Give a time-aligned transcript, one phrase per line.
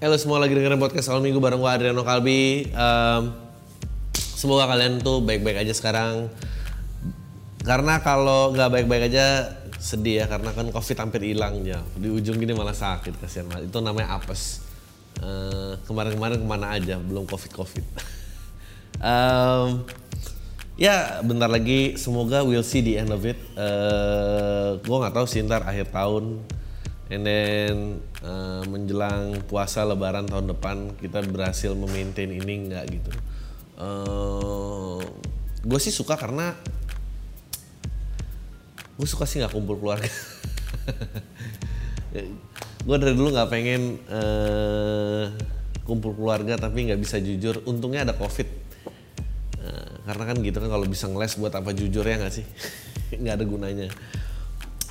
[0.00, 2.72] Halo semua lagi dengerin podcast awal minggu bareng gue Adriano Kalbi.
[2.72, 3.36] Um,
[4.16, 6.32] semoga kalian tuh baik-baik aja sekarang.
[7.60, 11.84] Karena kalau nggak baik-baik aja sedih ya karena kan covid hampir hilang ya.
[12.00, 13.68] Di ujung gini malah sakit kasihan banget.
[13.68, 14.64] Itu namanya apes.
[15.20, 17.84] Uh, kemarin-kemarin ke mana aja belum covid covid.
[19.04, 19.84] um,
[20.80, 23.36] ya bentar lagi semoga we'll see the end of it.
[23.52, 26.40] Uh, gue nggak tahu sih ntar akhir tahun
[27.10, 27.74] and then
[28.22, 33.10] uh, menjelang puasa lebaran tahun depan kita berhasil memaintain ini nggak gitu.
[33.74, 35.02] Uh,
[35.66, 36.54] gue sih suka karena
[38.94, 40.08] gue suka sih nggak kumpul keluarga.
[42.80, 45.28] Gue dari dulu nggak pengen uh,
[45.84, 47.60] kumpul keluarga tapi nggak bisa jujur.
[47.68, 48.48] Untungnya ada covid.
[49.60, 52.46] Uh, karena kan gitu kan kalau bisa ngeles buat apa jujur ya nggak sih?
[53.20, 53.88] Nggak ada gunanya.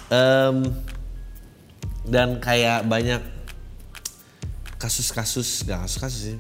[0.10, 0.70] Um,
[2.08, 3.22] dan kayak banyak
[4.80, 6.40] kasus-kasus gak kasus-kasus sih.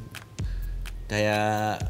[1.09, 1.81] Kayak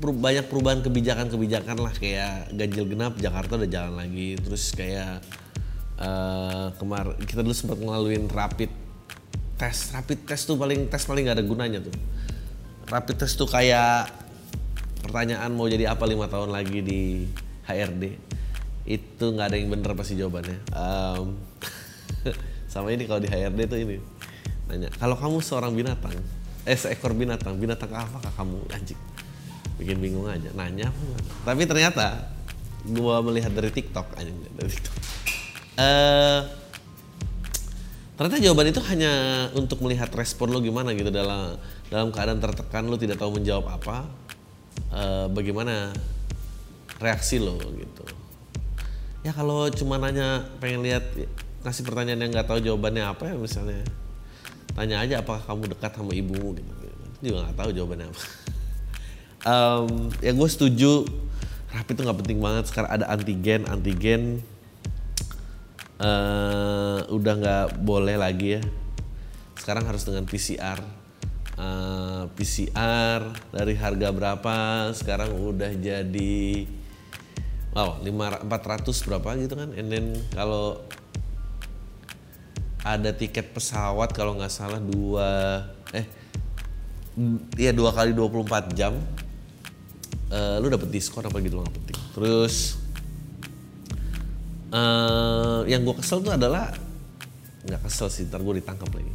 [0.00, 1.92] banyak perubahan kebijakan-kebijakan lah.
[1.92, 4.38] Kayak ganjil genap Jakarta udah jalan lagi.
[4.38, 5.20] Terus kayak
[5.98, 8.70] uh, kemar kita dulu sempat ngelaluin rapid
[9.58, 9.92] test.
[9.92, 11.94] Rapid test tuh paling tes paling gak ada gunanya tuh.
[12.88, 14.08] Rapid test tuh kayak
[15.02, 17.26] pertanyaan mau jadi apa lima tahun lagi di
[17.66, 18.04] HRD
[18.88, 20.58] itu nggak ada yang bener pasti jawabannya.
[20.74, 21.38] Um,
[22.70, 23.96] sama ini kalau di HRD itu ini
[24.70, 26.14] nanya kalau kamu seorang binatang
[26.62, 28.62] eh seekor binatang binatang apa kah kamu?
[28.70, 29.00] Anjing.
[29.82, 30.94] Bikin bingung aja nanya
[31.42, 32.30] tapi ternyata
[32.86, 34.94] gua melihat dari TikTok anjing dari TikTok.
[35.80, 36.46] Uh,
[38.14, 39.12] ternyata jawaban itu hanya
[39.56, 41.58] untuk melihat respon lo gimana gitu dalam
[41.90, 44.06] dalam keadaan tertekan lo tidak tahu menjawab apa
[44.94, 45.90] uh, bagaimana
[47.02, 48.04] reaksi lo gitu.
[49.26, 51.04] Ya kalau cuma nanya pengen lihat
[51.60, 53.84] ngasih pertanyaan yang nggak tahu jawabannya apa ya misalnya.
[54.72, 56.56] Tanya aja apakah kamu dekat sama ibumu?
[56.56, 57.04] Gitu, gitu.
[57.30, 58.22] juga nggak tahu jawabannya apa.
[59.40, 61.08] Um, ya gue setuju.
[61.72, 62.68] Rapi itu nggak penting banget.
[62.68, 64.44] Sekarang ada antigen antigen
[65.96, 68.62] uh, udah nggak boleh lagi ya.
[69.56, 70.76] Sekarang harus dengan PCR
[71.60, 73.20] uh, PCR
[73.52, 74.56] dari harga berapa?
[74.96, 76.66] Sekarang udah jadi
[77.70, 79.70] wow 5 400 berapa gitu kan?
[79.76, 80.82] And then kalau
[82.80, 85.60] ada tiket pesawat kalau nggak salah dua
[85.92, 86.06] eh
[87.58, 88.96] ya dua kali 24 jam.
[90.30, 91.98] Uh, lu dapet diskon apa gitu nggak penting.
[92.14, 92.78] Terus
[94.70, 96.70] uh, yang gue kesel tuh adalah
[97.66, 99.12] nggak kesel sih ntar gue ditangkap lagi.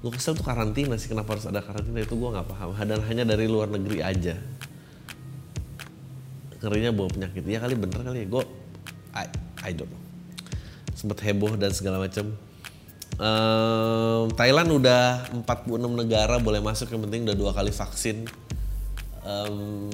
[0.00, 2.78] Gue kesel tuh karantina sih kenapa harus ada karantina itu gue nggak paham.
[2.78, 4.38] Dan hanya dari luar negeri aja.
[6.62, 7.42] Ngerinya bawa penyakit.
[7.42, 8.26] Ya kali bener kali ya.
[8.30, 8.44] Gue
[9.18, 9.26] I,
[9.66, 10.02] I don't know.
[10.94, 12.38] Sempet heboh dan segala macam
[13.20, 18.24] Um, Thailand udah 46 negara boleh masuk yang penting udah dua kali vaksin.
[19.22, 19.92] Um,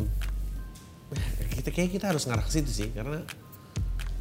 [1.59, 3.25] kita kayak kita harus ngarah ke situ sih karena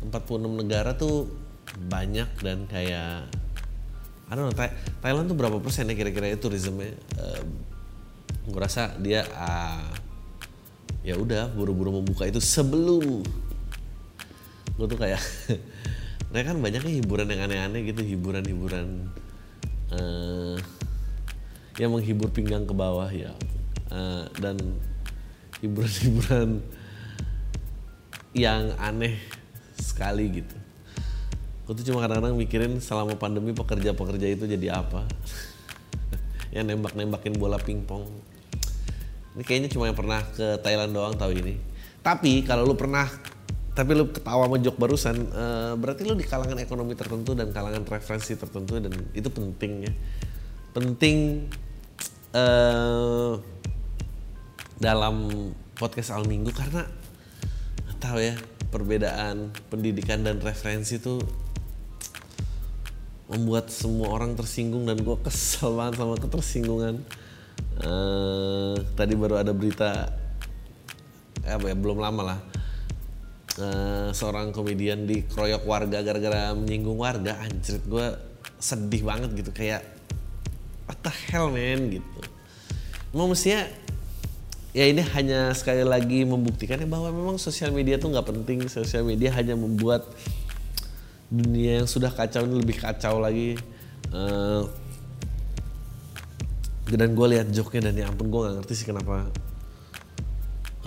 [0.04, 1.30] 46 negara tuh
[1.78, 3.30] banyak dan kayak
[4.28, 4.68] I don't know
[5.00, 7.48] Thailand tuh berapa persen ya kira-kira itu turismenya um,
[8.48, 9.88] gue rasa dia uh,
[11.04, 13.24] ya udah buru-buru membuka itu sebelum
[14.76, 15.22] gue tuh kayak
[16.28, 19.08] mereka kan banyaknya hiburan yang aneh-aneh gitu hiburan-hiburan
[19.96, 20.60] uh,
[21.80, 23.32] yang menghibur pinggang ke bawah ya.
[23.88, 24.60] Uh, dan
[25.64, 26.60] hiburan-hiburan
[28.36, 29.16] yang aneh
[29.80, 30.58] sekali gitu.
[31.64, 35.04] Aku tuh cuma kadang-kadang mikirin selama pandemi pekerja-pekerja itu jadi apa.
[36.56, 38.08] Yang nembak-nembakin bola pingpong.
[39.36, 41.60] Ini kayaknya cuma yang pernah ke Thailand doang tahu ini.
[42.02, 43.06] Tapi kalau lu pernah
[43.78, 45.18] tapi lu ketawa sama jok barusan.
[45.30, 49.94] Uh, berarti lu di kalangan ekonomi tertentu dan kalangan referensi tertentu dan itu penting ya.
[50.74, 51.46] Penting
[52.34, 53.38] uh,
[54.82, 55.30] dalam
[55.78, 56.90] podcast al minggu karena
[58.02, 58.34] tahu ya
[58.74, 61.22] perbedaan pendidikan dan referensi itu
[63.30, 67.06] membuat semua orang tersinggung dan gue kesel banget sama ketersinggungan.
[67.78, 70.10] Uh, tadi baru ada berita
[71.46, 72.40] apa ya belum lama lah
[73.60, 78.08] uh, seorang komedian dikeroyok warga gara-gara menyinggung warga anjir gue
[78.58, 79.86] sedih banget gitu kayak
[80.88, 82.20] what the hell man gitu.
[83.14, 83.68] Mau mestinya
[84.72, 88.66] ya ini hanya sekali lagi membuktikan bahwa memang sosial media tuh nggak penting.
[88.72, 90.08] Sosial media hanya membuat
[91.28, 93.60] dunia yang sudah kacau ini lebih kacau lagi.
[94.14, 94.64] Uh,
[96.88, 99.28] dan gue lihat joknya dan ya ampun gue nggak ngerti sih kenapa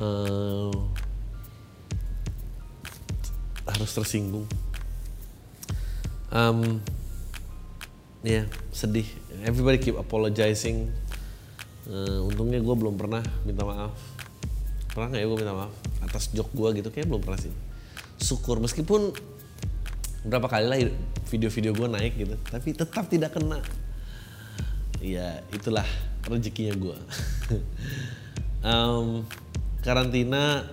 [0.00, 0.72] uh,
[3.66, 4.46] harus tersinggung.
[6.30, 6.78] Um,
[8.22, 9.06] ya yeah, sedih.
[9.42, 10.92] Everybody keep apologizing.
[11.90, 13.96] Uh, untungnya gue belum pernah minta maaf.
[14.94, 15.74] Pernah nggak ya gue minta maaf
[16.04, 16.88] atas jok gue gitu?
[16.94, 17.52] Kayak belum pernah sih.
[18.20, 19.12] Syukur meskipun
[20.20, 20.78] berapa kali lah
[21.32, 23.64] video-video gue naik gitu tapi tetap tidak kena.
[25.00, 25.88] Ya itulah
[26.28, 26.96] rezekinya gue
[28.70, 29.24] um,
[29.80, 30.68] karantina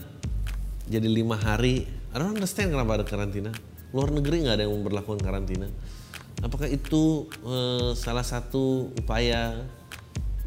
[0.87, 1.87] jadi lima hari
[2.17, 3.53] I don't understand kenapa ada karantina.
[3.93, 5.69] Luar negeri nggak ada yang memperlakukan karantina.
[6.41, 9.61] Apakah itu uh, salah satu upaya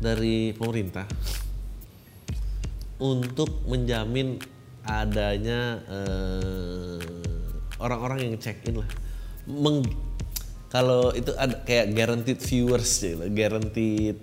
[0.03, 1.07] dari pemerintah
[2.99, 4.43] untuk menjamin
[4.83, 6.99] adanya uh,
[7.79, 8.91] orang-orang yang check in lah?
[9.47, 9.87] Meng,
[10.75, 14.19] kalau itu ada kayak guaranteed viewers sih guaranteed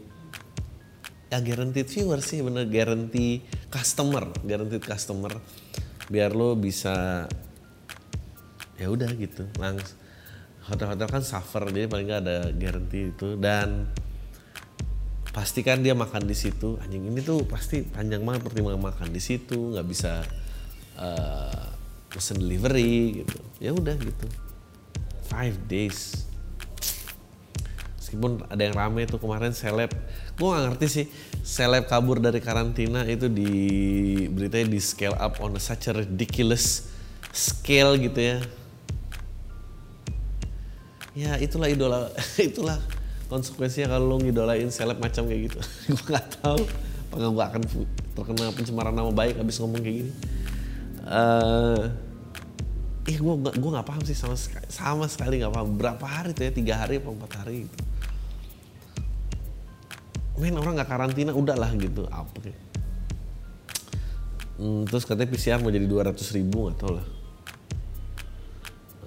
[1.31, 3.39] ya guaranteed viewers sih bener guarantee
[3.71, 5.31] customer guaranteed customer
[6.07, 7.27] biar lo bisa
[8.79, 9.47] ya udah gitu.
[9.59, 9.99] Langsung
[10.67, 13.35] hotel-hotel kan suffer jadi paling nggak ada guarantee itu.
[13.39, 13.87] Dan
[15.31, 16.79] pastikan dia makan di situ.
[16.81, 20.25] Anjing ini tuh pasti panjang banget pertimbangan makan di situ nggak bisa
[20.97, 21.65] uh,
[22.09, 23.37] pesen delivery gitu.
[23.61, 24.27] Ya udah gitu.
[25.27, 26.27] Five days.
[27.99, 29.91] Meskipun ada yang rame tuh kemarin seleb
[30.37, 31.05] gue gak ngerti sih.
[31.41, 33.49] Seleb kabur dari karantina itu di
[34.29, 36.93] beritanya di scale up on a such a ridiculous
[37.33, 38.37] scale gitu ya.
[41.17, 42.13] Ya itulah idola
[42.49, 42.77] itulah
[43.27, 45.59] konsekuensinya kalau lo ngidolain seleb macam kayak gitu.
[45.97, 46.61] Gue gak tahu
[47.07, 47.61] apakah gue akan
[48.13, 50.13] terkena pencemaran nama baik habis ngomong kayak gini.
[51.07, 51.87] Uh,
[53.07, 55.67] eh gue gak nggak paham sih sama sekali sama sekali nggak paham.
[55.79, 56.51] Berapa hari tuh ya?
[56.53, 57.87] Tiga hari atau empat hari gitu
[60.37, 62.05] men orang nggak karantina udahlah gitu.
[62.09, 62.59] Apa kayak
[64.61, 67.07] hmm, terus katanya PCR mau jadi 200 ribu nggak tau lah.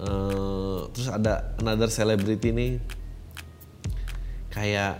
[0.01, 2.71] Uh, terus ada another celebrity nih.
[4.51, 4.99] Kayak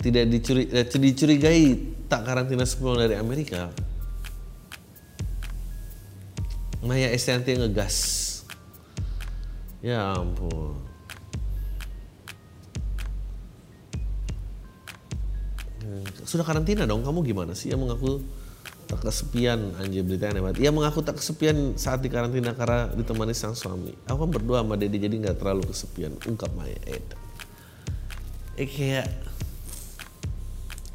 [0.00, 1.64] tidak dicuri, eh, dicurigai
[2.08, 3.68] tak karantina sebelum dari Amerika.
[6.80, 7.96] Maya Estianti ngegas.
[9.84, 10.89] Ya ampun.
[16.24, 18.22] Sudah karantina dong, kamu gimana sih yang mengaku
[18.90, 20.58] tak kesepian anjir berita aneh banget.
[20.66, 23.94] Ia mengaku tak kesepian saat di karantina karena ditemani sang suami.
[24.10, 26.18] Aku kan berdua sama Dedi jadi nggak terlalu kesepian.
[26.26, 27.06] Ungkap Maya Ed.
[28.58, 29.06] Eh kayak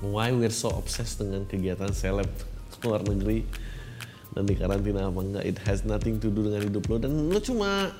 [0.03, 2.27] why we're so obsessed dengan kegiatan seleb
[2.83, 3.47] luar negeri
[4.35, 7.39] dan di karantina apa enggak it has nothing to do dengan hidup lo dan lo
[7.39, 7.95] cuma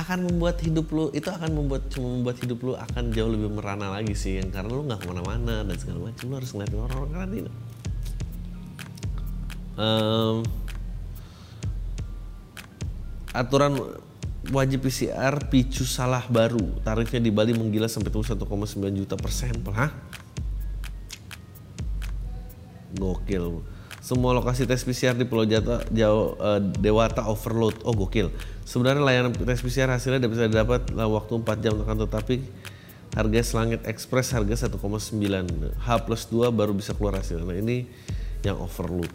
[0.00, 3.92] akan membuat hidup lo itu akan membuat cuma membuat hidup lo akan jauh lebih merana
[3.92, 7.10] lagi sih yang karena lo nggak ke mana-mana dan segala macam lo harus ngeliatin orang-orang
[7.12, 7.50] karantina
[9.76, 10.36] um,
[13.30, 13.72] aturan
[14.50, 16.80] wajib PCR picu salah baru.
[16.80, 18.40] Tarifnya di Bali menggila sampai tuh 1,9
[18.96, 19.76] juta per sampel
[22.90, 23.62] gokil
[24.00, 27.76] semua lokasi tes PCR di Pulau Jata, Jawa, uh, Dewata overload.
[27.84, 28.32] Oh gokil.
[28.64, 32.36] Sebenarnya layanan tes PCR hasilnya bisa didapat dalam waktu 4 jam tekan tetapi
[33.12, 34.80] harga selangit ekspres harga 1,9
[35.76, 37.44] H plus 2 baru bisa keluar hasilnya.
[37.44, 37.84] Nah ini
[38.40, 39.12] yang overload.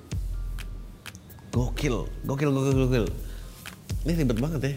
[1.49, 3.05] Gokil, gokil, gokil, gokil.
[4.05, 4.73] Ini ribet banget ya.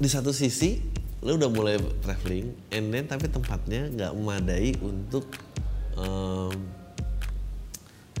[0.00, 0.80] Di satu sisi
[1.20, 5.26] lo udah mulai traveling, and then tapi tempatnya nggak memadai untuk
[5.98, 6.54] um,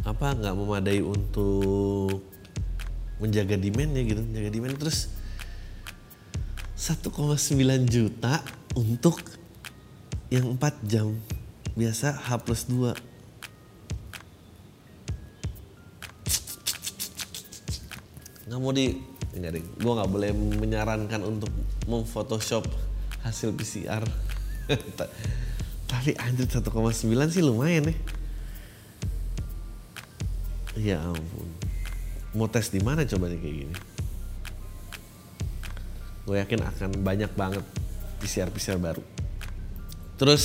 [0.06, 2.22] apa nggak memadai untuk
[3.18, 4.78] menjaga demandnya gitu menjaga demand.
[4.78, 5.10] Terus
[6.78, 7.10] 1,9
[7.90, 8.38] juta
[8.78, 9.18] untuk
[10.30, 11.10] yang 4 jam
[11.74, 12.94] biasa H plus 2
[18.46, 18.94] nggak mau di
[19.34, 20.30] enggak deh gue nggak boleh
[20.62, 21.50] menyarankan untuk
[21.90, 22.62] memfotoshop
[23.26, 24.06] hasil PCR
[25.90, 26.62] tapi anjir 1,9
[27.28, 28.15] sih lumayan nih Ya
[31.00, 31.48] ampun.
[32.36, 33.76] Mau tes di mana coba nih kayak gini?
[36.28, 37.64] Gue yakin akan banyak banget
[38.20, 39.02] PCR-PCR baru.
[40.20, 40.44] Terus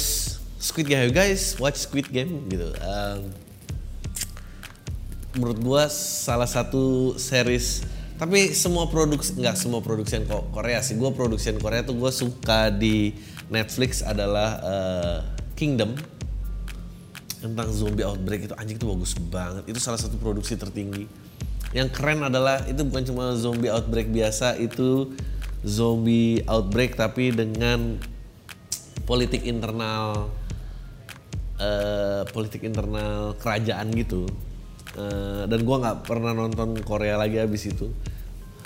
[0.62, 2.72] Squid Game guys, watch Squid Game gitu.
[2.80, 3.34] Um,
[5.36, 7.84] menurut gue salah satu series
[8.20, 13.16] tapi semua produksi nggak semua produksi Korea sih gue produksi Korea tuh gue suka di
[13.50, 15.18] Netflix adalah uh,
[15.58, 15.98] Kingdom
[17.42, 19.66] tentang zombie outbreak itu anjing itu bagus banget.
[19.66, 21.10] Itu salah satu produksi tertinggi.
[21.74, 25.18] Yang keren adalah itu bukan cuma zombie outbreak biasa itu
[25.66, 27.98] zombie outbreak tapi dengan
[29.10, 30.30] politik internal
[31.58, 34.30] uh, politik internal kerajaan gitu.
[34.92, 37.90] Uh, dan gue nggak pernah nonton Korea lagi abis itu.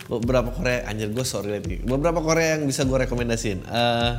[0.06, 1.80] Beberapa Korea anjir gue sorry lagi.
[1.82, 3.64] Beberapa Korea yang bisa gue rekomendasiin.
[3.66, 4.12] Uh,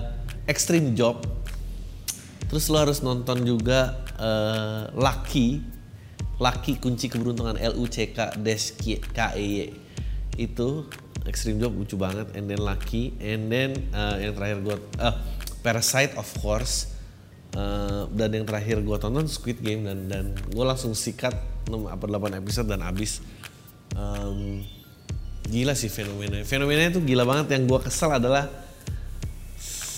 [0.47, 1.36] Extreme Job
[2.47, 5.75] terus lo harus nonton juga uh, Lucky.
[6.37, 9.73] Lucky kunci keberuntungan L U C K dash K E Y.
[10.37, 10.85] Itu
[11.25, 12.29] Extreme Job lucu banget.
[12.37, 13.17] And then Lucky.
[13.19, 15.17] And then uh, yang terakhir gue uh,
[15.65, 16.93] Parasite of course.
[17.57, 19.89] Uh, dan yang terakhir gue tonton Squid Game.
[19.89, 21.33] Dan dan gue langsung sikat
[21.73, 23.25] 6 apa 8 episode dan abis
[23.97, 24.63] um,
[25.47, 27.57] gila sih fenomena fenomena itu gila banget.
[27.57, 28.66] Yang gue kesel adalah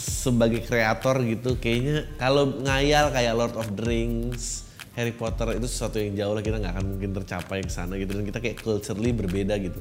[0.08, 6.02] sebagai kreator gitu kayaknya kalau ngayal kayak Lord of the Rings Harry Potter itu sesuatu
[6.02, 8.18] yang jauh lah kita nggak akan mungkin tercapai ke sana gitu.
[8.18, 9.78] Dan kita kayak culturally berbeda gitu.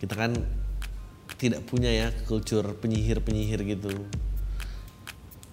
[0.00, 0.32] Kita kan
[1.36, 3.92] tidak punya ya kultur penyihir-penyihir gitu.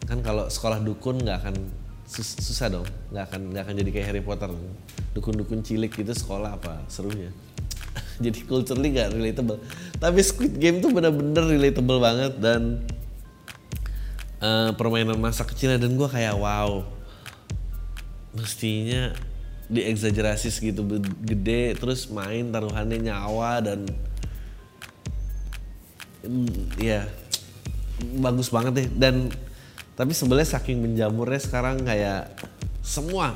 [0.08, 1.56] Kan kalau sekolah dukun nggak akan
[2.08, 2.88] sus susah dong.
[3.12, 4.56] Nggak akan nggak akan jadi kayak Harry Potter.
[5.12, 7.36] Dukun-dukun cilik gitu sekolah apa serunya?
[8.24, 9.58] Jadi culturally gak relatable.
[9.98, 12.84] Tapi Squid Game tuh bener-bener relatable banget dan
[14.44, 16.84] uh, permainan masa kecilnya dan gue kayak wow
[18.36, 19.14] mestinya
[19.70, 20.82] dieksagerasi segitu
[21.22, 23.86] gede terus main taruhannya nyawa dan
[26.26, 27.06] mm, ya
[28.18, 28.88] bagus banget deh.
[28.90, 29.30] Dan
[29.94, 32.32] tapi sebenarnya saking menjamurnya sekarang kayak
[32.82, 33.36] semua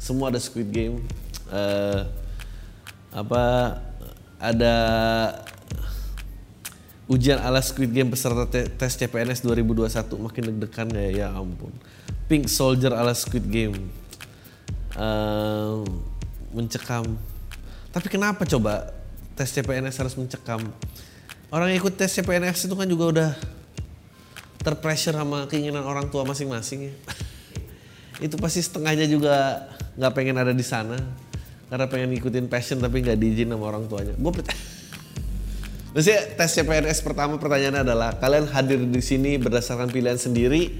[0.00, 1.06] semua ada Squid Game
[1.52, 2.02] uh,
[3.14, 3.76] apa
[4.42, 4.74] ada
[7.12, 11.68] ujian ala Squid Game peserta tes CPNS 2021 makin deg-degan ya ya ampun.
[12.24, 13.76] Pink Soldier ala Squid Game.
[14.96, 15.84] Uh,
[16.56, 17.04] mencekam.
[17.92, 18.96] Tapi kenapa coba
[19.36, 20.64] tes CPNS harus mencekam?
[21.52, 23.30] Orang yang ikut tes CPNS itu kan juga udah
[24.64, 26.94] terpressure sama keinginan orang tua masing-masing ya.
[28.24, 29.68] Itu pasti setengahnya juga
[30.00, 30.96] nggak pengen ada di sana.
[31.68, 34.16] Karena pengen ngikutin passion tapi nggak diizin sama orang tuanya.
[34.16, 34.32] Gue.
[35.92, 40.72] Maksudnya tes CPNS pertama pertanyaannya adalah kalian hadir di sini berdasarkan pilihan sendiri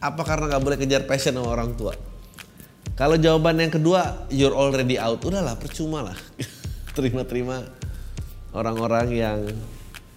[0.00, 1.92] apa karena nggak boleh kejar passion sama orang tua?
[2.96, 6.18] Kalau jawaban yang kedua you're already out, udahlah percuma lah.
[6.96, 7.60] Terima-terima
[8.56, 9.38] orang-orang yang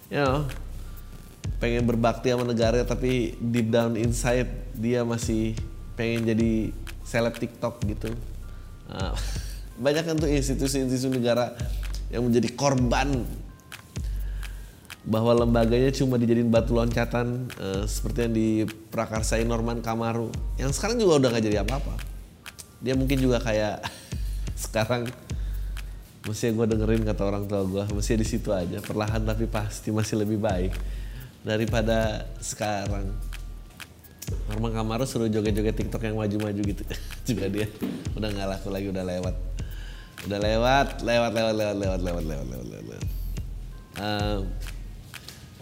[0.08, 0.48] you know,
[1.60, 5.58] pengen berbakti sama negara tapi deep down inside dia masih
[5.92, 6.52] pengen jadi
[7.04, 8.16] seleb TikTok gitu.
[8.88, 9.12] Uh,
[9.84, 11.52] banyak kan tuh institusi-institusi negara
[12.08, 13.28] yang menjadi korban
[15.06, 20.28] bahwa lembaganya cuma dijadiin batu loncatan uh, seperti yang diprakarsai Norman Kamaru
[20.58, 21.94] yang sekarang juga udah gak jadi apa-apa.
[22.82, 23.86] Dia mungkin juga kayak
[24.68, 25.06] sekarang
[26.26, 30.20] mesti gue dengerin kata orang tua gue mesti di situ aja perlahan tapi pasti masih
[30.20, 30.74] lebih baik
[31.46, 33.14] daripada sekarang.
[34.28, 36.84] Norman Kamaru suruh joget-joget TikTok yang maju-maju gitu.
[37.28, 37.64] Juga dia
[38.12, 39.34] udah nggak laku lagi udah lewat.
[40.28, 42.66] Udah lewat lewat lewat lewat lewat lewat lewat lewat.
[42.68, 43.06] Lewat, lewat.
[43.98, 44.40] Um,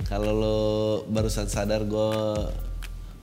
[0.06, 0.58] kalau lo
[1.10, 2.10] barusan sadar gue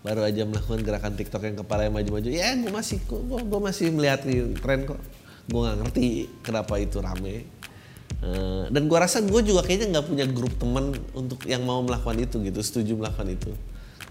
[0.03, 4.23] baru aja melakukan gerakan TikTok yang kepala yang maju-maju ya gue masih gue masih melihat
[4.59, 4.99] tren kok.
[5.47, 6.05] Gue nggak ngerti
[6.43, 7.47] kenapa itu rame.
[8.23, 12.15] Uh, dan gue rasa gue juga kayaknya nggak punya grup teman untuk yang mau melakukan
[12.23, 13.51] itu gitu setuju melakukan itu.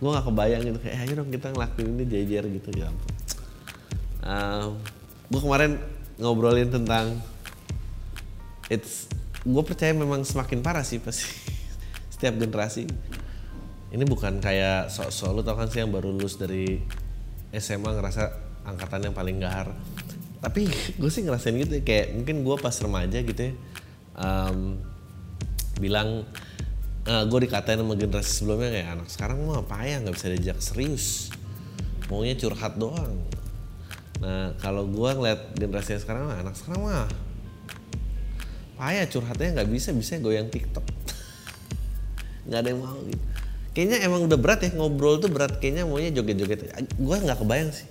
[0.00, 2.88] Gue nggak kebayang gitu kayak ayo dong kita ngelakuin ini jajar gitu ya
[4.26, 4.72] uh,
[5.28, 5.78] gue kemarin
[6.18, 7.18] ngobrolin tentang
[8.70, 9.10] it's
[9.42, 11.26] gue percaya memang semakin parah sih pasti
[12.22, 12.86] setiap generasi.
[13.90, 16.78] Ini bukan kayak sok-sok lu tau kan sih yang baru lulus dari
[17.50, 18.30] SMA ngerasa
[18.62, 19.74] angkatan yang paling gahar.
[20.38, 23.52] Tapi gue sih ngerasain gitu ya, kayak mungkin gue pas remaja gitu ya
[24.14, 24.78] um,
[25.82, 26.22] bilang
[27.06, 30.26] uh, eh, gue dikatain sama generasi sebelumnya kayak anak sekarang mah apa ya nggak bisa
[30.30, 31.34] diajak serius.
[32.06, 33.18] Maunya curhat doang.
[34.22, 37.10] Nah kalau gue ngeliat generasi sekarang anak sekarang mah
[38.78, 41.01] payah curhatnya nggak bisa bisa goyang TikTok
[42.46, 43.24] nggak ada yang mau gitu.
[43.72, 45.56] Kayaknya emang udah berat ya ngobrol tuh berat.
[45.56, 46.60] Kayaknya maunya joget-joget.
[47.00, 47.88] Gue nggak kebayang sih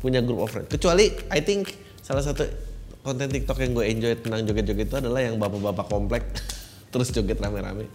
[0.00, 0.68] punya group of friends.
[0.68, 1.72] Kecuali I think
[2.04, 2.44] salah satu
[3.00, 6.22] konten TikTok yang gue enjoy tentang joget-joget itu adalah yang bapak-bapak komplek
[6.92, 7.88] terus joget rame-rame.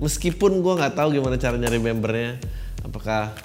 [0.00, 2.40] Meskipun gue nggak tahu gimana cara nyari membernya
[2.82, 3.36] apakah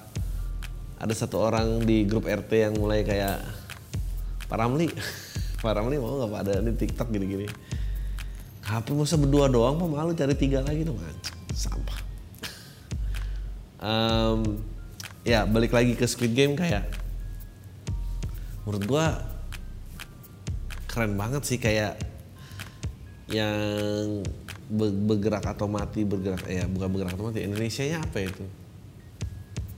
[0.98, 3.38] ada satu orang di grup RT yang mulai kayak
[4.50, 4.90] Pak Ramli
[5.62, 7.46] Pak Ramli mau nggak ada ini TikTok gini-gini?
[8.68, 12.00] HP masa berdua doang mah malu cari tiga lagi dong anjing sampah.
[13.78, 14.64] Um,
[15.22, 16.90] ya balik lagi ke Squid Game kayak
[18.66, 19.06] menurut gua
[20.90, 22.02] keren banget sih kayak
[23.30, 24.26] yang
[24.72, 28.44] be- bergerak atau mati bergerak ya bukan bergerak atau mati Indonesia nya apa itu?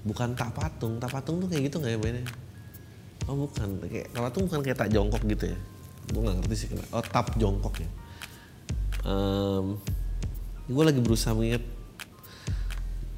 [0.05, 0.95] Bukan tak patung.
[0.97, 2.23] Tak patung tuh kayak gitu nggak ya mainnya?
[3.27, 3.83] Oh bukan.
[3.83, 5.59] Kayak tak patung bukan kayak tak jongkok gitu ya?
[6.09, 6.89] Gue nggak ngerti sih kenapa.
[6.95, 7.89] Oh tap jongkok ya.
[9.03, 9.65] Um,
[10.69, 11.65] gue lagi berusaha mengingat.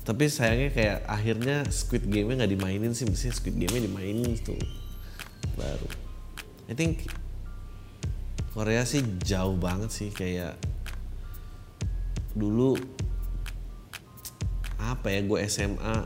[0.01, 4.58] Tapi sayangnya kayak akhirnya Squid Game-nya nggak dimainin sih mestinya Squid Game-nya dimainin tuh
[5.60, 5.89] baru.
[6.72, 7.05] I think
[8.55, 10.58] Korea sih jauh banget sih kayak
[12.31, 12.79] dulu
[14.81, 15.98] apa ya gue SMA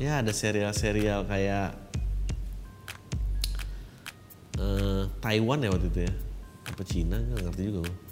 [0.00, 1.76] ya ada serial-serial kayak
[4.58, 6.14] eh, Taiwan ya waktu itu ya.
[6.68, 8.07] Apa Cina nggak ngerti juga gue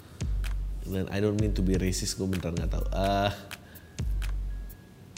[0.89, 2.85] dan I don't mean to be racist gue bentar nggak tahu.
[2.91, 3.31] Eh,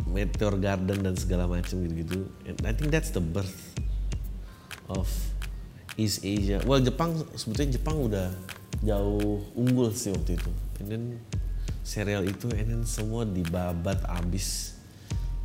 [0.09, 2.25] Meteor Garden dan segala macam gitu-gitu.
[2.49, 3.77] And I think that's the birth
[4.89, 5.05] of
[5.95, 6.65] East Asia.
[6.65, 8.27] Well Jepang sebetulnya Jepang udah
[8.81, 10.51] jauh unggul sih waktu itu.
[10.81, 11.03] And then
[11.85, 14.79] serial itu and then semua dibabat abis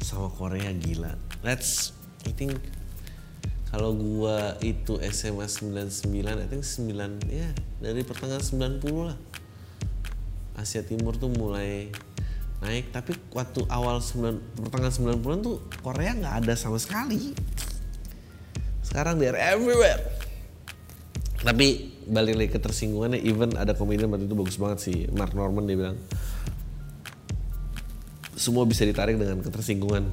[0.01, 1.13] sama Korea gila.
[1.45, 1.93] That's
[2.25, 2.57] I think
[3.69, 7.51] kalau gua itu SMA 99 I think 9 ya
[7.83, 8.41] dari pertengahan
[8.79, 9.19] 90 lah
[10.55, 11.91] Asia Timur tuh mulai
[12.65, 17.37] naik tapi waktu awal 9, pertengahan 90-an tuh Korea nggak ada sama sekali.
[18.81, 20.01] Sekarang they're everywhere.
[21.45, 25.65] Tapi balik lagi ke tersinggungannya even ada komedian waktu itu bagus banget sih Mark Norman
[25.65, 25.97] dia bilang
[28.37, 30.09] semua bisa ditarik dengan ketersinggungan.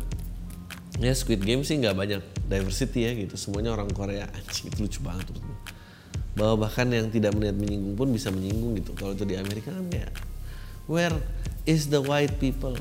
[1.00, 2.22] Ya Squid Game sih nggak banyak
[2.52, 4.28] diversity ya gitu semuanya orang Korea.
[4.28, 5.28] Anjing itu lucu banget
[6.32, 8.92] bahwa bahkan yang tidak melihat menyinggung pun bisa menyinggung gitu.
[8.96, 10.12] Kalau itu di Amerika kan kayak
[10.86, 11.14] where
[11.66, 12.78] is the white people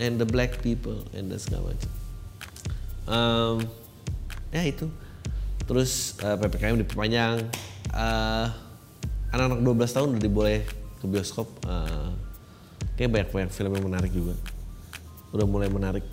[0.00, 1.92] and the black people and the segala macam.
[3.10, 3.56] Um,
[4.48, 4.88] ya itu.
[5.68, 7.46] Terus eh, ppkm diperpanjang.
[7.92, 8.46] Eh,
[9.30, 10.60] anak-anak 12 tahun udah diboleh
[10.98, 11.46] ke bioskop.
[11.68, 12.10] Eh,
[12.96, 14.34] kayak banyak banyak film yang menarik juga.
[15.30, 16.06] Udah mulai menarik.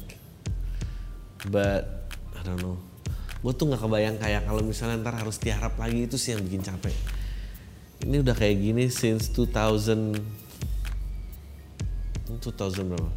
[1.48, 2.78] But I don't know.
[3.40, 6.62] Gue tuh nggak kebayang kayak kalau misalnya ntar harus tiarap lagi itu sih yang bikin
[6.66, 6.94] capek.
[8.04, 10.47] Ini udah kayak gini since 2000
[12.28, 13.12] 2000 berapa?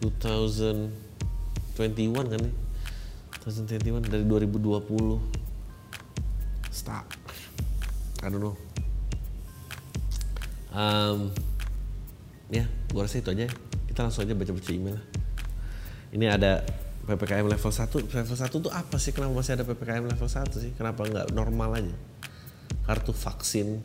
[0.00, 2.54] 2021 kan nih
[3.40, 5.20] 2021 dari 2020
[6.72, 7.04] stop
[8.20, 8.52] I don't know.
[10.76, 11.32] Um,
[12.52, 13.48] ya gue rasa itu aja.
[13.88, 15.04] Kita langsung aja baca-baca email lah.
[16.12, 16.60] Ini ada
[17.08, 19.16] PPKM level 1 level 1 tuh apa sih?
[19.16, 20.76] Kenapa masih ada PPKM level 1 sih?
[20.76, 21.96] Kenapa nggak normal aja?
[22.84, 23.80] Kartu vaksin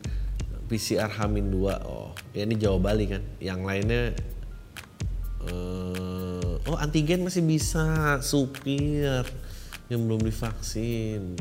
[0.66, 2.10] PCR Hamin 2 oh.
[2.34, 3.22] Ya ini Jawa Bali kan.
[3.38, 4.02] Yang lainnya
[5.46, 8.18] eh, oh antigen masih bisa.
[8.20, 9.24] Supir
[9.86, 11.38] yang belum divaksin.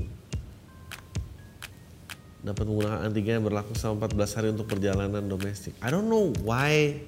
[2.46, 5.74] Dapat menggunakan antigen yang berlaku selama 14 hari untuk perjalanan domestik.
[5.82, 7.02] I don't know why.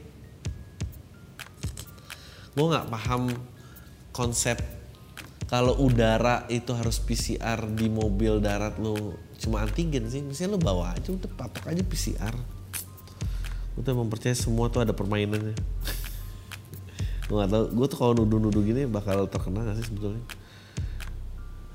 [2.57, 3.29] Gue nggak paham
[4.09, 4.57] konsep
[5.45, 10.21] kalau udara itu harus PCR di mobil darat lo cuma antigen sih.
[10.25, 12.35] Misalnya lo bawa aja udah patok aja PCR
[13.77, 15.53] udah mempercayai semua tuh ada permainannya.
[17.29, 20.23] Gue gak tau gue tuh kalau nuduh-nuduh gini bakal terkena gak sih sebetulnya?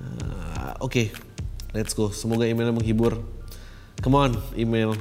[0.00, 1.12] Ah, oke.
[1.76, 2.08] Let's go.
[2.08, 3.20] Semoga emailnya menghibur.
[4.00, 4.96] Come on email.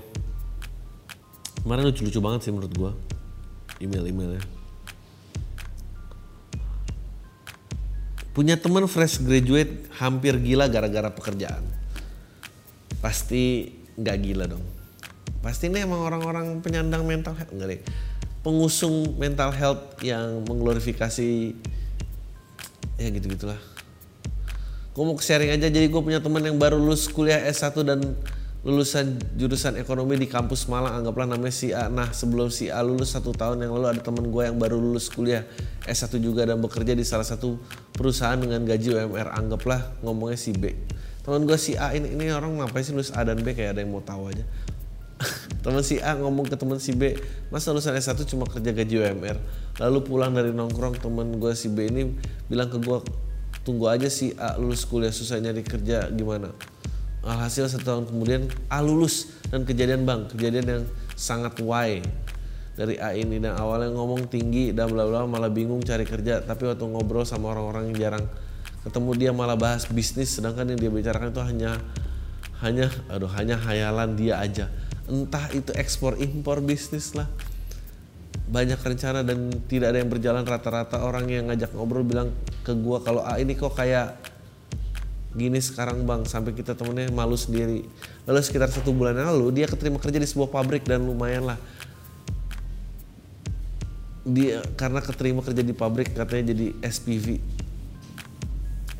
[1.64, 2.92] Kemarin lucu-lucu banget sih menurut gue
[3.80, 4.44] email-emailnya.
[8.36, 11.81] Punya teman fresh graduate hampir gila gara-gara pekerjaan
[13.02, 14.64] pasti nggak gila dong.
[15.42, 17.82] Pasti ini emang orang-orang penyandang mental health enggak deh.
[18.42, 21.54] Pengusung mental health yang mengglorifikasi
[23.02, 23.58] ya gitu gitulah
[24.92, 28.00] gue mau sharing aja jadi gue punya teman yang baru lulus kuliah S1 dan
[28.62, 31.02] lulusan jurusan ekonomi di kampus Malang.
[31.02, 31.90] Anggaplah namanya si A.
[31.90, 35.10] Nah sebelum si A lulus satu tahun yang lalu ada teman gue yang baru lulus
[35.10, 35.48] kuliah
[35.88, 37.58] S1 juga dan bekerja di salah satu
[37.96, 40.76] perusahaan dengan gaji UMR anggaplah ngomongnya si B
[41.22, 43.54] teman gue si A ini, ini orang ngapain sih lulus A dan B?
[43.54, 44.46] Kayak ada yang mau tahu aja.
[45.64, 47.14] Teman si A ngomong ke teman si B
[47.54, 49.38] masa lulusan S1 cuma kerja gaji UMR
[49.78, 52.18] lalu pulang dari nongkrong teman gue si B ini
[52.50, 53.06] bilang ke gue
[53.62, 56.50] tunggu aja si A lulus kuliah susah nyari kerja gimana?
[57.22, 62.02] Alhasil satu tahun kemudian A lulus dan kejadian bang, kejadian yang sangat why.
[62.74, 66.42] Dari A ini dan awalnya ngomong tinggi dan bla bla malah bingung cari kerja.
[66.42, 68.26] Tapi waktu ngobrol sama orang-orang yang jarang
[68.82, 71.72] ketemu dia malah bahas bisnis sedangkan yang dia bicarakan itu hanya
[72.62, 74.70] hanya aduh hanya hayalan dia aja.
[75.10, 77.26] Entah itu ekspor impor bisnis lah.
[78.52, 80.46] Banyak rencana dan tidak ada yang berjalan.
[80.46, 82.30] Rata-rata orang yang ngajak ngobrol bilang
[82.62, 84.14] ke gua kalau ah, ini kok kayak
[85.34, 86.22] gini sekarang bang.
[86.30, 87.82] Sampai kita temennya malu sendiri.
[88.30, 91.58] Lalu sekitar satu bulan lalu dia keterima kerja di sebuah pabrik dan lumayan lah.
[94.22, 97.42] Dia karena keterima kerja di pabrik katanya jadi SPV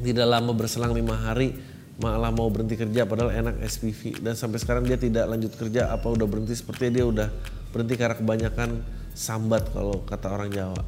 [0.02, 1.54] tidak lama berselang lima hari
[2.02, 6.10] malah mau berhenti kerja padahal enak SPV dan sampai sekarang dia tidak lanjut kerja apa
[6.10, 6.58] udah berhenti?
[6.58, 7.30] Seperti dia udah
[7.70, 8.82] berhenti karena kebanyakan
[9.14, 10.82] sambat kalau kata orang Jawa.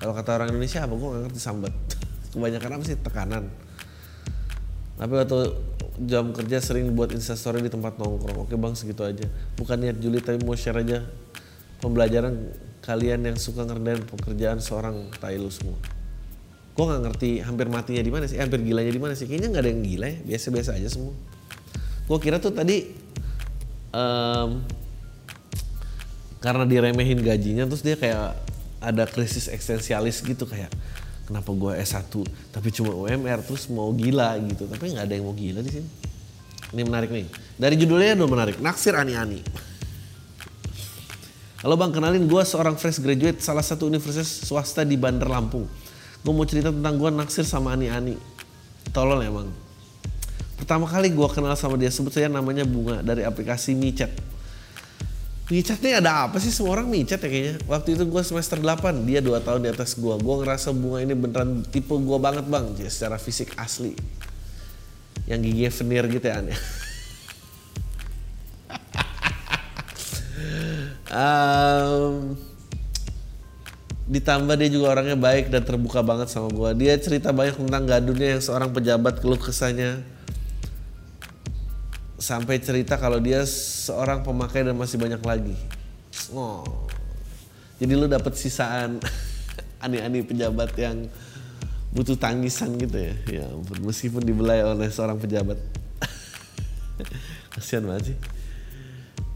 [0.00, 0.94] Kalau kata orang Indonesia apa?
[0.96, 1.74] Gue gak ngerti sambat.
[2.34, 2.96] Kebanyakan apa sih?
[2.98, 3.44] Tekanan.
[4.98, 5.40] Tapi waktu
[6.08, 8.48] jam kerja sering buat instastory di tempat nongkrong.
[8.48, 9.28] Oke bang segitu aja.
[9.54, 11.06] Bukan niat Juli tapi mau share aja
[11.78, 12.34] pembelajaran
[12.82, 16.01] kalian yang suka ngerdain pekerjaan seorang Tailu semua
[16.72, 19.28] gue nggak ngerti hampir matinya di mana sih eh, hampir gilanya di mana sih.
[19.28, 21.14] Kayaknya nggak ada yang gila ya biasa-biasa aja semua.
[22.08, 22.88] Gue kira tuh tadi
[23.92, 24.64] um,
[26.40, 28.34] karena diremehin gajinya terus dia kayak
[28.82, 30.72] ada krisis eksistensialis gitu kayak
[31.28, 32.10] kenapa gue S1
[32.50, 34.64] tapi cuma UMR terus mau gila gitu.
[34.64, 35.88] Tapi nggak ada yang mau gila di sini.
[36.72, 37.28] Ini menarik nih.
[37.60, 39.44] Dari judulnya udah menarik naksir ani-ani.
[41.62, 45.68] Halo bang, kenalin gue seorang fresh graduate salah satu universitas swasta di Bandar Lampung
[46.22, 48.14] gue mau cerita tentang gue naksir sama Ani-Ani.
[48.94, 49.50] Tolol emang.
[50.54, 54.14] Pertama kali gue kenal sama dia sebut saya namanya Bunga dari aplikasi micet.
[55.50, 56.54] Micet nih ada apa sih?
[56.54, 57.54] Semua orang micet ya kayaknya.
[57.66, 61.18] Waktu itu gue semester 8 dia 2 tahun di atas gue gue ngerasa Bunga ini
[61.18, 62.70] beneran tipe gue banget bang.
[62.78, 63.98] Jadi secara fisik asli.
[65.26, 66.58] Yang gigi veneer gitu ya aneh
[71.14, 72.34] um,
[74.12, 78.36] ditambah dia juga orangnya baik dan terbuka banget sama gue dia cerita banyak tentang gadunnya
[78.36, 80.04] yang seorang pejabat keluh kesahnya.
[82.20, 85.56] Sampai cerita kalau dia seorang pemakai dan masih banyak lagi.
[86.30, 86.62] Oh.
[87.82, 89.02] Jadi lu dapet sisaan
[89.84, 91.10] aneh-aneh pejabat yang
[91.90, 93.14] butuh tangisan gitu ya.
[93.26, 93.46] Ya
[93.82, 95.58] meskipun dibelai oleh seorang pejabat.
[97.58, 98.18] Kasihan banget sih.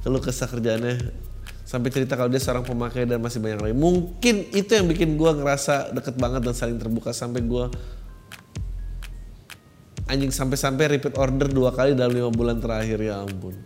[0.06, 1.25] Kalau kesah kerjaannya
[1.66, 3.74] sampai cerita kalau dia seorang pemakai dan masih banyak lagi.
[3.74, 7.66] Mungkin itu yang bikin gue ngerasa deket banget dan saling terbuka sampai gue
[10.06, 13.02] anjing sampai-sampai repeat order dua kali dalam lima bulan terakhir.
[13.02, 13.58] Ya ampun.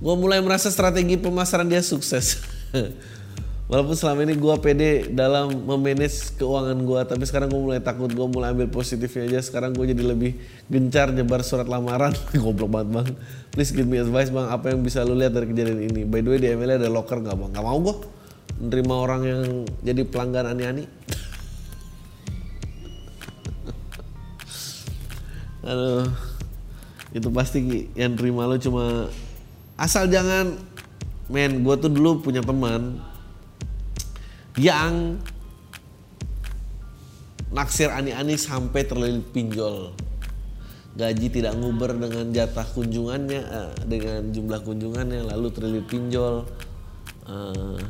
[0.00, 2.40] Gue mulai merasa strategi pemasaran dia sukses
[3.72, 8.26] Walaupun selama ini gue pede dalam memanage keuangan gue, tapi sekarang gue mulai takut, gue
[8.28, 9.40] mulai ambil positifnya aja.
[9.40, 10.36] Sekarang gue jadi lebih
[10.68, 12.12] gencar nyebar surat lamaran.
[12.36, 13.16] Goblok banget bang.
[13.48, 16.04] Please give me advice bang, apa yang bisa lu lihat dari kejadian ini?
[16.04, 17.48] By the way di ML ada locker nggak bang?
[17.56, 17.96] Gak mau gue
[18.60, 20.84] menerima orang yang jadi pelanggan ani-ani.
[25.72, 26.12] Aduh,
[27.16, 29.08] itu pasti yang terima lo cuma
[29.80, 30.60] asal jangan
[31.32, 33.11] men gue tuh dulu punya teman
[34.56, 35.20] yang
[37.52, 39.92] naksir ani-ani sampai terlilit pinjol.
[40.92, 46.44] Gaji tidak nguber dengan jatah kunjungannya, uh, dengan jumlah kunjungannya, lalu terlilit pinjol.
[47.24, 47.80] Uh,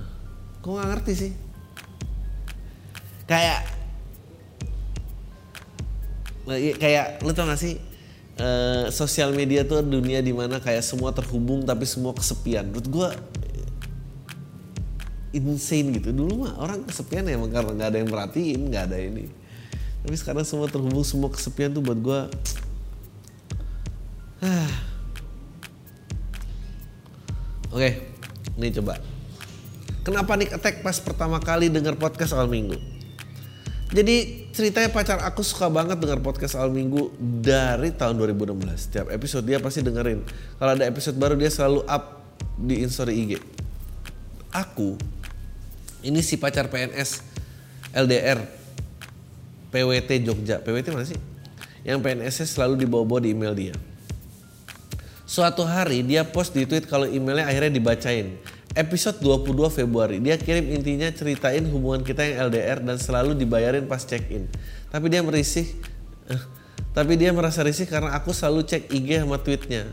[0.63, 1.33] kok nggak ngerti sih?
[3.27, 3.67] Kayak
[6.79, 7.79] kayak lu tau gak sih
[8.43, 13.09] uh, sosial media tuh dunia di mana kayak semua terhubung tapi semua kesepian menurut gue
[15.33, 16.13] insane gitu.
[16.13, 19.25] Dulu mah orang kesepian ya karena nggak ada yang merhatiin nggak ada ini.
[20.03, 22.29] Tapi sekarang semua terhubung semua kesepian tuh buat gue
[27.75, 27.91] oke
[28.61, 28.99] ini coba.
[30.03, 32.75] Kenapa Nick Attack pas pertama kali dengar podcast awal minggu?
[33.93, 37.13] Jadi ceritanya pacar aku suka banget dengar podcast awal minggu
[37.45, 40.25] dari tahun 2016 setiap episode dia pasti dengerin.
[40.59, 42.25] Kalau ada episode baru dia selalu up
[42.59, 43.39] di instastory IG
[44.53, 45.01] aku
[46.03, 47.23] ini si pacar PNS
[47.95, 48.43] LDR
[49.73, 50.61] PWT Jogja.
[50.61, 51.19] PWT mana sih?
[51.83, 53.75] Yang PNS selalu dibawa-bawa di email dia.
[55.25, 58.37] Suatu hari dia post di tweet kalau emailnya akhirnya dibacain.
[58.73, 64.05] Episode 22 Februari dia kirim intinya ceritain hubungan kita yang LDR dan selalu dibayarin pas
[64.05, 64.45] check in.
[64.93, 65.69] Tapi dia merisih
[66.29, 66.43] eh,
[66.93, 69.89] tapi dia merasa risih karena aku selalu cek IG sama tweetnya.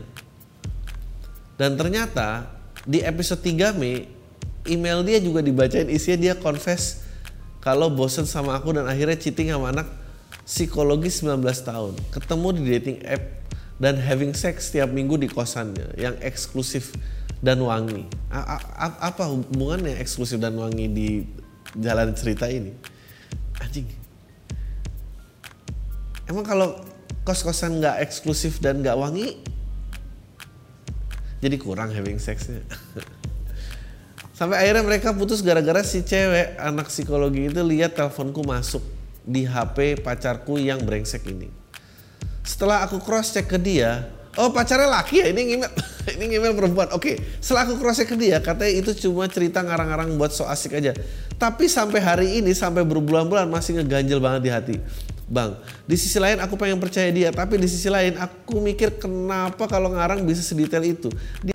[1.56, 2.48] Dan ternyata
[2.84, 4.19] di episode 3 Mei
[4.68, 7.04] email dia juga dibacain isinya dia confess
[7.60, 9.88] kalau bosen sama aku dan akhirnya cheating sama anak
[10.48, 11.94] psikologis 19 tahun.
[12.10, 13.22] Ketemu di dating app
[13.80, 16.96] dan having sex setiap minggu di kosannya yang eksklusif
[17.44, 18.08] dan wangi.
[18.32, 21.08] A a apa hubungannya eksklusif dan wangi di
[21.76, 22.72] jalan cerita ini?
[23.60, 23.88] Anjing.
[26.28, 26.80] Emang kalau
[27.24, 29.36] kos-kosan nggak eksklusif dan nggak wangi
[31.40, 32.64] jadi kurang having sexnya
[34.40, 38.80] sampai akhirnya mereka putus gara-gara si cewek anak psikologi itu lihat teleponku masuk
[39.20, 41.52] di HP pacarku yang brengsek ini.
[42.40, 44.08] Setelah aku cross check ke dia
[44.40, 45.26] oh pacarnya laki ya?
[45.28, 45.70] Ini email
[46.16, 46.88] ini email perempuan.
[46.96, 50.80] Oke setelah aku cross check ke dia katanya itu cuma cerita ngarang-ngarang buat so asik
[50.80, 50.96] aja.
[51.36, 54.76] Tapi sampai hari ini sampai berbulan-bulan masih ngeganjel banget di hati.
[55.30, 59.70] Bang, di sisi lain aku pengen percaya dia, tapi di sisi lain aku mikir kenapa
[59.70, 61.06] kalau ngarang bisa sedetail itu.
[61.46, 61.54] Dia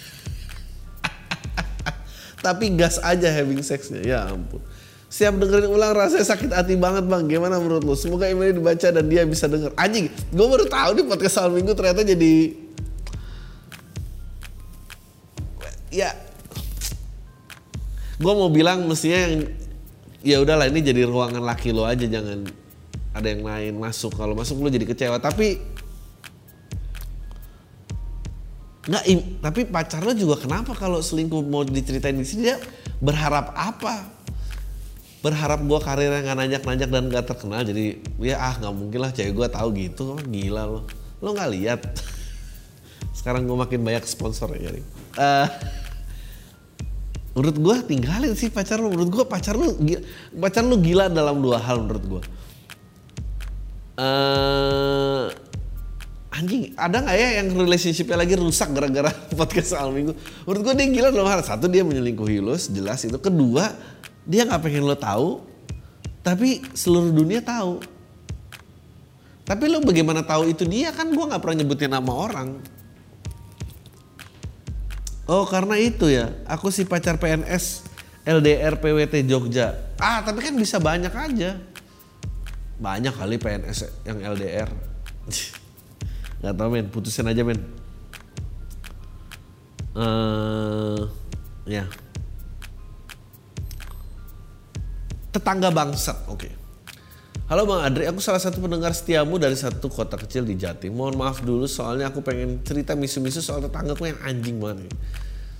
[2.41, 4.59] tapi gas aja having sexnya, ya ampun.
[5.11, 7.27] Siap dengerin ulang rasanya sakit hati banget bang.
[7.27, 7.93] Gimana menurut lo?
[7.99, 9.75] Semoga emailnya dibaca dan dia bisa denger.
[9.75, 12.55] Anjing, gue baru tahu di podcast awal minggu ternyata jadi
[15.91, 16.15] ya
[18.15, 19.35] gue mau bilang mestinya yang
[20.23, 22.47] ya udahlah ini jadi ruangan laki lo aja jangan
[23.11, 25.59] ada yang lain masuk kalau masuk lo jadi kecewa tapi
[28.81, 29.03] nggak
[29.45, 32.49] tapi pacar lo juga kenapa kalau selingkuh mau diceritain di sini?
[32.49, 32.57] Dia
[32.97, 34.09] berharap apa?
[35.21, 39.37] Berharap gue karirnya nggak nanjak-nanjak dan gak terkenal jadi ya ah nggak mungkin lah cewek
[39.37, 40.17] gue tahu gitu.
[40.17, 40.89] Gila lo.
[41.21, 41.81] Lo nggak lihat?
[43.17, 44.73] Sekarang gue makin banyak sponsor ya
[45.11, 45.47] Eh,
[47.35, 50.03] menurut gue tinggalin sih pacar lu menurut gue pacar gi-
[50.35, 52.21] pacar lu gila dalam dua hal menurut gue
[54.01, 55.25] eh
[56.31, 60.15] anjing ada nggak ya yang relationshipnya lagi rusak gara-gara podcast soal minggu
[60.47, 63.75] menurut gue dia gila dalam hal satu dia menyelingkuhi lo jelas itu kedua
[64.23, 65.43] dia nggak pengen lo tahu
[66.23, 67.83] tapi seluruh dunia tahu
[69.43, 72.49] tapi lo bagaimana tahu itu dia kan gue nggak pernah nyebutin nama orang
[75.31, 77.87] Oh karena itu ya, aku si pacar PNS
[78.27, 79.79] LDR PWT Jogja.
[79.95, 81.55] Ah tapi kan bisa banyak aja.
[82.75, 84.67] Banyak kali PNS yang LDR.
[86.41, 87.61] Gak tau men, putusin aja men.
[89.91, 91.01] eh
[91.69, 91.85] ya.
[95.29, 96.49] Tetangga bangsat, oke.
[97.51, 100.95] Halo Bang Adri, aku salah satu pendengar setiamu dari satu kota kecil di Jatim.
[100.95, 104.87] Mohon maaf dulu soalnya aku pengen cerita misu-misu soal tetanggaku yang anjing banget.
[104.87, 104.93] nih.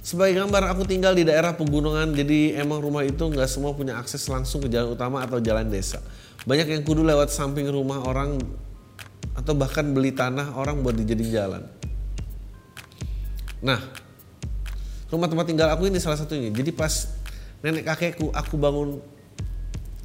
[0.02, 4.26] Sebagai gambar, aku tinggal di daerah pegunungan, jadi emang rumah itu nggak semua punya akses
[4.32, 6.02] langsung ke jalan utama atau jalan desa.
[6.48, 8.41] Banyak yang kudu lewat samping rumah orang
[9.38, 11.63] atau bahkan beli tanah orang buat dijadiin jalan.
[13.62, 13.80] Nah,
[15.13, 16.50] rumah tempat tinggal aku ini salah satunya.
[16.50, 17.10] Jadi pas
[17.62, 18.98] nenek kakekku aku bangun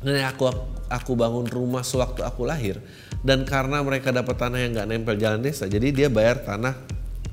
[0.05, 0.53] nenek aku
[0.93, 2.79] aku bangun rumah sewaktu aku lahir
[3.25, 6.77] dan karena mereka dapat tanah yang nggak nempel jalan desa, jadi dia bayar tanah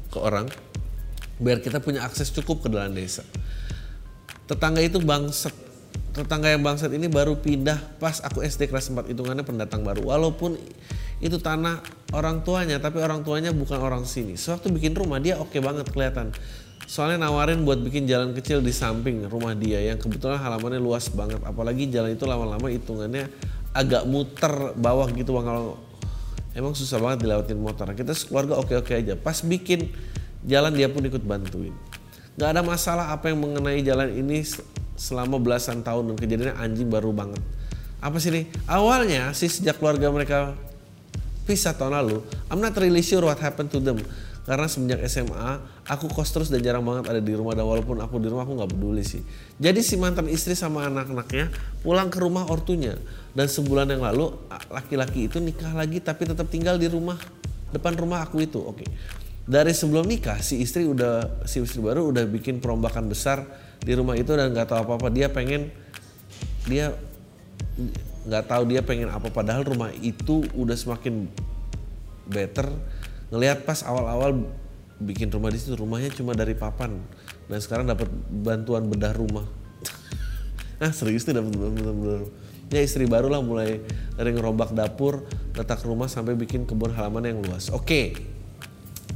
[0.09, 0.47] ke orang
[1.37, 3.25] biar kita punya akses cukup ke dalam desa.
[4.47, 5.53] Tetangga itu bangsat.
[6.13, 10.13] Tetangga yang bangsat ini baru pindah pas aku SD kelas 4 hitungannya pendatang baru.
[10.13, 10.53] Walaupun
[11.17, 11.81] itu tanah
[12.13, 14.37] orang tuanya, tapi orang tuanya bukan orang sini.
[14.37, 16.29] Sewaktu bikin rumah dia oke banget kelihatan.
[16.85, 21.41] Soalnya nawarin buat bikin jalan kecil di samping rumah dia yang kebetulan halamannya luas banget.
[21.41, 23.33] Apalagi jalan itu lama-lama hitungannya
[23.73, 25.81] agak muter bawah gitu bang kalau
[26.53, 27.89] emang susah banget dilewatin motor.
[27.97, 29.17] Kita keluarga oke-oke aja.
[29.17, 29.89] Pas bikin
[30.45, 31.73] jalan dia pun ikut bantuin.
[32.37, 34.45] Gak ada masalah apa yang mengenai jalan ini
[34.95, 37.41] selama belasan tahun dan kejadiannya anjing baru banget.
[38.03, 38.45] Apa sih nih?
[38.67, 40.53] Awalnya sih sejak keluarga mereka
[41.43, 43.99] pisah tahun lalu, I'm not really sure what happened to them.
[44.43, 48.19] Karena semenjak SMA, aku kos terus dan jarang banget ada di rumah dan walaupun aku
[48.19, 49.23] di rumah aku nggak peduli sih.
[49.55, 51.47] Jadi si mantan istri sama anak-anaknya
[51.79, 52.99] pulang ke rumah ortunya
[53.31, 54.35] dan sebulan yang lalu
[54.67, 57.15] laki-laki itu nikah lagi tapi tetap tinggal di rumah
[57.71, 58.59] depan rumah aku itu.
[58.59, 58.83] Oke.
[59.47, 63.47] Dari sebelum nikah si istri udah si istri baru udah bikin perombakan besar
[63.83, 65.11] di rumah itu dan nggak tahu apa-apa.
[65.11, 65.69] Dia pengen
[66.63, 66.95] dia
[68.23, 69.27] nggak tahu dia pengen apa.
[69.27, 71.27] Padahal rumah itu udah semakin
[72.27, 72.71] better.
[73.29, 74.47] Ngelihat pas awal-awal
[75.03, 76.95] bikin rumah di situ rumahnya cuma dari papan.
[77.51, 79.45] Dan sekarang dapat bantuan bedah rumah.
[80.83, 82.33] Ah serius tuh dapat bantuan bedah rumah.
[82.71, 83.83] Ya istri baru lah mulai
[84.17, 84.33] dari
[84.73, 87.69] dapur letak rumah sampai bikin kebun halaman yang luas.
[87.69, 88.17] Oke.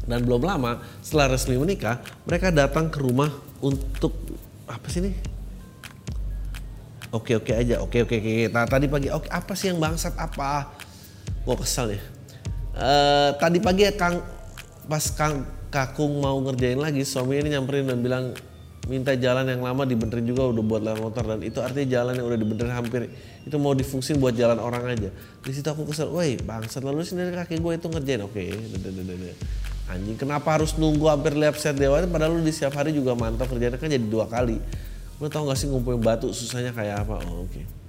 [0.08, 3.28] Dan belum lama setelah resmi menikah mereka datang ke rumah
[3.60, 4.16] untuk
[4.68, 5.16] apa sih nih
[7.16, 8.52] Oke oke aja, oke oke oke.
[8.52, 10.76] Nah, tadi pagi, oke apa sih yang bangsat apa?
[11.48, 12.00] Gua kesel ya.
[12.76, 14.20] Eh, tadi pagi ya Kang,
[14.92, 18.26] pas Kang Kakung mau ngerjain lagi, suami ini nyamperin dan bilang
[18.92, 22.28] minta jalan yang lama dibenerin juga udah buat lewat motor dan itu artinya jalan yang
[22.28, 23.02] udah dibenerin hampir
[23.44, 25.10] itu mau difungsin buat jalan orang aja.
[25.44, 28.44] Di situ aku kesel, woi bangsat lalu sendiri kaki gue itu ngerjain, oke,
[29.88, 33.47] anjing kenapa harus nunggu hampir lihat set dewa padahal lu di setiap hari juga mantap
[33.47, 34.60] kerjanya kan jadi dua kali.
[35.17, 37.23] Lu tau gak sih ngumpulin batu susahnya kayak apa?
[37.26, 37.80] Oh, oke.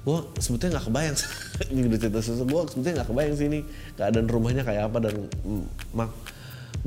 [0.00, 1.16] gue sebetulnya nggak kebayang
[1.76, 3.60] ini udah cerita susah gue sebetulnya nggak kebayang sih ini
[4.00, 6.10] keadaan rumahnya kayak apa dan mm, mak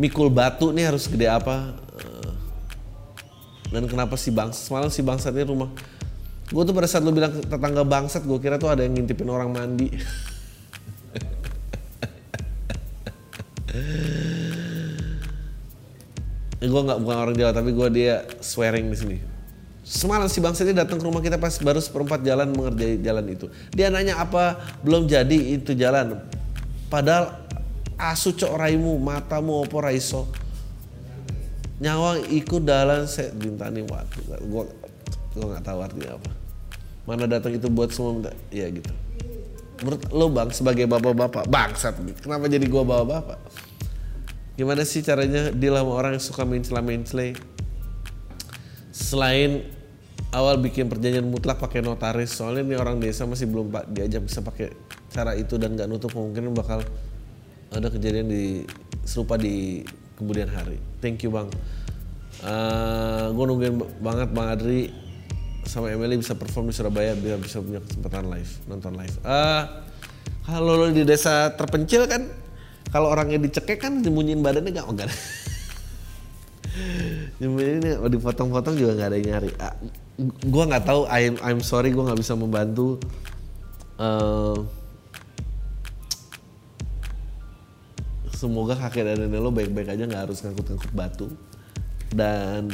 [0.01, 2.33] mikul batu nih harus gede apa Eh,
[3.69, 5.69] dan kenapa si bang semalam si bangsat ini rumah
[6.49, 9.53] gue tuh pada saat lu bilang tetangga bangsat gue kira tuh ada yang ngintipin orang
[9.53, 9.93] mandi
[16.63, 19.17] gue nggak bukan orang Jawa tapi gue dia swearing di sini
[19.83, 23.51] Semalam si bangsa ini datang ke rumah kita pas baru seperempat jalan mengerjai jalan itu.
[23.75, 26.23] Dia nanya apa belum jadi itu jalan.
[26.87, 27.35] Padahal
[27.99, 30.31] asu cok raimu, matamu opo raiso.
[31.83, 34.23] Nyawang ikut dalan saya bintani waktu.
[34.47, 34.71] Gue
[35.35, 36.31] gue nggak tahu artinya apa.
[37.03, 38.87] Mana datang itu buat semua minta, ya gitu.
[39.83, 43.39] Menurut lo bang sebagai bapak-bapak bangsat, kenapa jadi gua bapak-bapak?
[44.55, 47.35] Gimana sih caranya deal sama orang yang suka mencela-mencela?
[48.93, 49.65] selain
[50.29, 54.45] awal bikin perjanjian mutlak pakai notaris soalnya ini orang desa masih belum pak diajak bisa
[54.45, 54.69] pakai
[55.09, 56.85] cara itu dan nggak nutup kemungkinan bakal
[57.73, 58.65] ada kejadian di
[59.01, 59.81] serupa di
[60.13, 61.49] kemudian hari thank you bang
[62.45, 64.81] uh, gue nungguin banget bang Adri
[65.65, 69.83] sama Emily bisa perform di Surabaya biar bisa punya kesempatan live nonton live uh,
[70.43, 72.27] kalau lo di desa terpencil kan
[72.91, 75.09] kalau orangnya dicekek kan dimunyin badannya nggak enggak
[77.37, 79.51] Nyembunyiin dipotong-potong juga nggak ada yang nyari.
[79.61, 79.77] Ah,
[80.49, 81.05] gua nggak tahu.
[81.05, 82.97] I'm I'm sorry gue nggak bisa membantu.
[84.01, 84.57] Eh,
[88.33, 91.27] semoga kakek dan nenek lo baik-baik aja nggak harus ngangkut-ngangkut batu
[92.11, 92.67] dan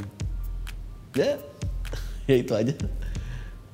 [1.13, 1.37] ya
[2.29, 2.73] ya itu aja.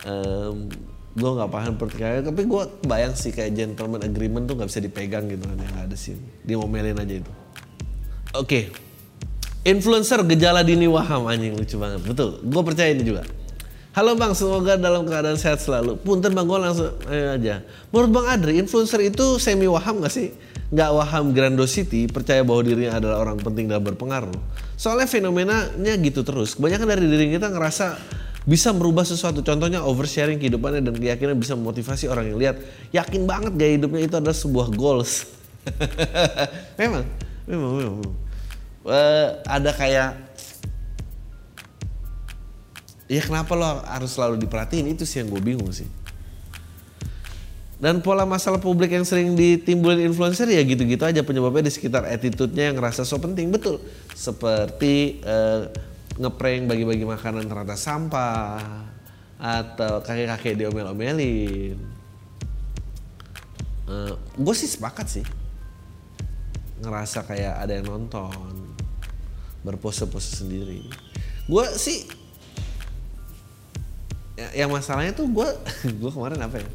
[0.07, 0.71] Um,
[1.15, 5.31] gue nggak paham pertikaian tapi gue bayang sih kayak gentleman agreement tuh nggak bisa dipegang
[5.31, 7.31] gitu kan yang ada sih dia ngomelin aja itu
[8.35, 8.85] oke
[9.65, 12.05] Influencer gejala dini waham anjing lucu banget.
[12.05, 12.37] Betul.
[12.45, 13.25] Gue percaya ini juga.
[13.97, 15.97] Halo bang, semoga dalam keadaan sehat selalu.
[16.05, 17.65] Punten bang, gue langsung ayo aja.
[17.89, 20.37] Menurut bang Adri, influencer itu semi waham gak sih?
[20.69, 24.37] Gak waham grandiosity, percaya bahwa dirinya adalah orang penting dan berpengaruh.
[24.77, 26.53] Soalnya fenomenanya gitu terus.
[26.53, 27.97] Kebanyakan dari diri kita ngerasa
[28.45, 29.41] bisa merubah sesuatu.
[29.41, 32.55] Contohnya oversharing kehidupannya dan keyakinan bisa memotivasi orang yang lihat.
[32.93, 35.25] Yakin banget gaya hidupnya itu adalah sebuah goals.
[36.79, 37.03] memang,
[37.49, 38.13] memang, memang.
[38.85, 40.13] uh, ada kayak
[43.05, 45.85] ya kenapa lo harus selalu diperhatiin itu sih yang gue bingung sih
[47.75, 52.71] dan pola masalah publik yang sering ditimbulin influencer ya gitu-gitu aja penyebabnya di sekitar attitude-nya
[52.71, 53.83] yang ngerasa so penting betul
[54.15, 55.69] seperti uh,
[56.15, 58.87] ngeprank bagi-bagi makanan ternyata sampah
[59.35, 61.75] atau kakek-kakek diomel-omelin.
[63.85, 65.25] Uh, gue sih sepakat sih.
[66.79, 68.73] Ngerasa kayak ada yang nonton
[69.61, 70.87] berpose-pose sendiri.
[71.45, 72.07] Gue sih
[74.39, 75.47] ya, yang masalahnya tuh gue
[76.01, 76.67] gue kemarin apa ya?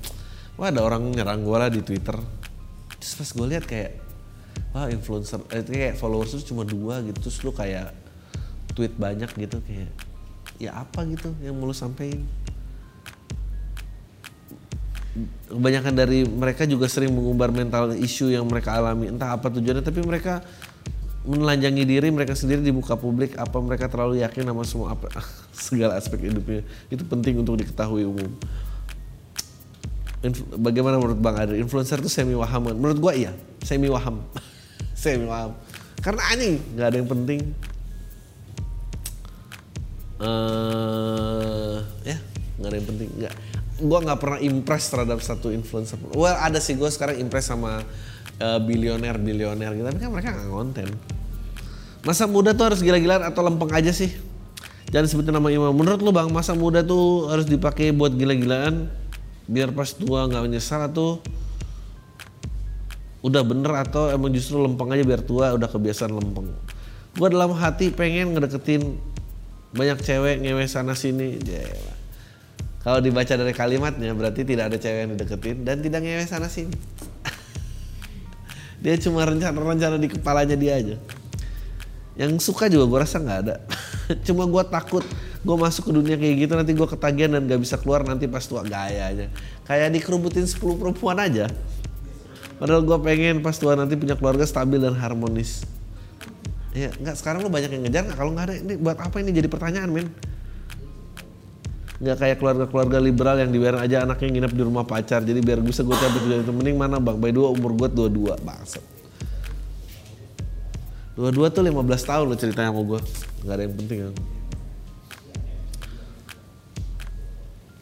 [0.60, 2.18] Wah ada orang nyerang gue lah di twitter.
[3.00, 3.96] Terus pas gue lihat kayak
[4.76, 7.18] wah influencer eh, kayak followers tuh cuma dua gitu.
[7.26, 7.99] Terus lu kayak
[8.74, 9.90] tweet banyak gitu kayak
[10.60, 12.24] ya apa gitu yang mau lu sampein?
[15.50, 19.10] Kebanyakan dari mereka juga sering mengumbar mental issue yang mereka alami.
[19.10, 20.44] Entah apa tujuannya tapi mereka
[21.20, 25.08] menelanjangi diri mereka sendiri di muka publik apa mereka terlalu yakin sama semua apa
[25.52, 26.62] segala aspek hidupnya.
[26.92, 28.30] Itu penting untuk diketahui umum.
[30.20, 31.64] Inf bagaimana menurut Bang Adri?
[31.64, 33.32] Influencer itu semi waham menurut gua iya
[33.64, 34.20] semi waham.
[35.00, 35.56] Semi waham.
[36.04, 37.40] Karena anjing nggak ada yang penting
[40.20, 42.16] uh, ya
[42.60, 43.34] nggak ada yang penting nggak
[43.80, 45.96] gue nggak pernah impress terhadap satu influencer.
[46.12, 47.80] Well ada sih gue sekarang impress sama
[48.36, 50.88] uh, bilioner bilioner gitu, tapi kan mereka nggak konten.
[52.04, 54.12] Masa muda tuh harus gila-gilaan atau lempeng aja sih?
[54.92, 55.72] Jangan sebutin nama imam.
[55.72, 58.88] Menurut lu bang, masa muda tuh harus dipakai buat gila-gilaan
[59.48, 61.20] biar pas tua nggak menyesal atau
[63.20, 66.52] udah bener atau emang justru lempeng aja biar tua udah kebiasaan lempeng.
[67.16, 68.96] Gue dalam hati pengen ngedeketin
[69.70, 71.38] banyak cewek ngewe sana sini.
[71.38, 72.00] Jela
[72.80, 76.72] kalau dibaca dari kalimatnya berarti tidak ada cewek yang dideketin dan tidak ngewe sana sini.
[78.82, 80.96] dia cuma rencana-rencana di kepalanya dia aja.
[82.16, 83.60] Yang suka juga gue rasa nggak ada.
[84.26, 85.04] cuma gue takut
[85.40, 88.44] gue masuk ke dunia kayak gitu nanti gue ketagihan dan gak bisa keluar nanti pas
[88.48, 89.26] tua gaya aja.
[89.68, 91.52] Kayak dikerubutin 10 perempuan aja.
[92.56, 95.68] Padahal gue pengen pas tua nanti punya keluarga stabil dan harmonis.
[96.70, 98.18] Ya nggak sekarang lo banyak yang ngejar nggak?
[98.18, 100.06] Kalau nggak ada ini buat apa ini jadi pertanyaan men?
[102.00, 105.20] Nggak kayak keluarga-keluarga liberal yang dibiarin aja anaknya nginep di rumah pacar.
[105.20, 106.52] Jadi biar bisa gue cabut dari itu.
[106.54, 107.18] Mending mana bang?
[107.18, 108.82] By dua umur gue dua dua bangsat.
[111.18, 113.00] Dua dua tuh 15 tahun lo ceritanya sama gue.
[113.44, 114.14] Nggak ada yang penting kan.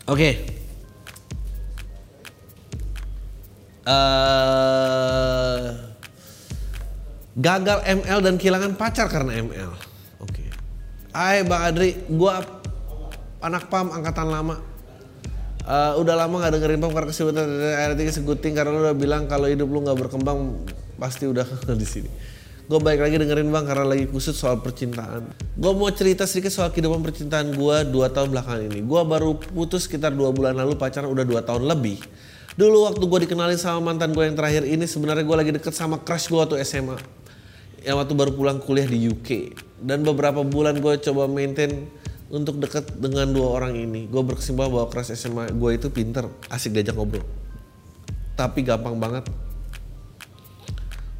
[0.08, 0.30] Oke.
[3.88, 5.87] Eh,
[7.38, 9.70] gagal ML dan kehilangan pacar karena ML.
[10.18, 10.50] Oke.
[11.14, 12.42] Hai Bang Adri, gua
[13.38, 14.58] anak PAM angkatan lama.
[15.62, 17.46] Eh, udah lama gak dengerin PAM karena kesibukan
[17.78, 20.66] akhirnya seguting karena lu udah bilang kalau hidup lu nggak berkembang
[20.98, 21.46] pasti udah
[21.80, 22.10] di sini.
[22.68, 25.24] Gue balik lagi dengerin bang karena lagi kusut soal percintaan.
[25.56, 28.84] Gue mau cerita sedikit soal kehidupan percintaan gue dua tahun belakangan ini.
[28.84, 31.96] Gue baru putus sekitar dua bulan lalu pacaran udah dua tahun lebih.
[32.60, 35.96] Dulu waktu gue dikenalin sama mantan gue yang terakhir ini sebenarnya gue lagi deket sama
[35.96, 36.98] crush gue waktu SMA.
[37.88, 39.56] Yang waktu baru pulang kuliah di UK.
[39.80, 41.88] Dan beberapa bulan gue coba maintain
[42.28, 44.04] untuk deket dengan dua orang ini.
[44.12, 47.24] Gue berkesimpulan bahwa crush SMA gue itu pinter, asik diajak ngobrol.
[48.36, 49.24] Tapi gampang banget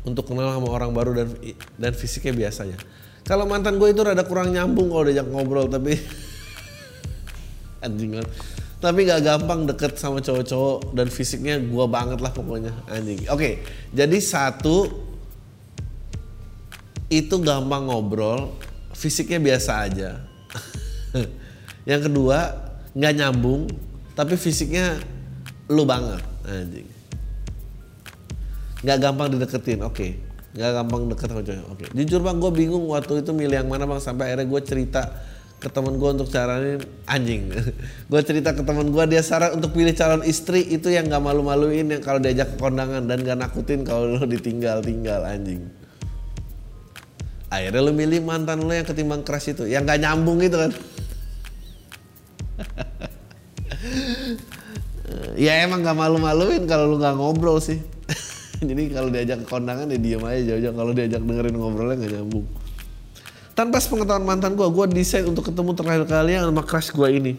[0.04, 1.28] untuk kenal sama orang baru dan
[1.80, 2.78] dan fisiknya biasanya.
[3.24, 5.96] Kalau mantan gue itu rada kurang nyambung kalau diajak ngobrol tapi
[7.84, 8.30] anjing banget.
[8.78, 13.26] Tapi gak gampang deket sama cowok-cowok dan fisiknya gue banget lah pokoknya anjing.
[13.26, 15.07] Oke, jadi satu
[17.08, 18.56] itu gampang ngobrol,
[18.92, 20.10] fisiknya biasa aja.
[21.90, 22.38] Yang kedua
[22.92, 23.68] nggak nyambung,
[24.16, 24.98] tapi fisiknya
[25.68, 26.88] lu banget anjing
[28.82, 30.10] nggak gampang dideketin oke okay.
[30.56, 31.88] nggak gampang deket sama cowok oke okay.
[31.92, 35.02] jujur bang gue bingung waktu itu milih yang mana bang sampai akhirnya gue cerita
[35.58, 37.50] ke temen gue untuk carain anjing
[38.10, 41.90] gue cerita ke temen gue dia saran untuk pilih calon istri itu yang nggak malu-maluin
[41.90, 45.66] yang kalau diajak ke kondangan dan gak nakutin kalau lo ditinggal tinggal anjing
[47.48, 49.64] akhirnya lo milih mantan lo yang ketimbang keras itu.
[49.64, 50.72] Yang gak nyambung itu kan.
[55.38, 57.80] Ya emang gak malu-maluin kalau lu gak ngobrol sih.
[58.68, 60.74] Jadi kalau diajak ke kondangan ya diem aja jauh-jauh.
[60.74, 62.46] Kalau diajak dengerin ngobrolnya nggak nyambung.
[63.54, 67.32] Tanpa sepengetahuan mantan gue gue desain untuk ketemu terakhir kali yang sama crush gue ini.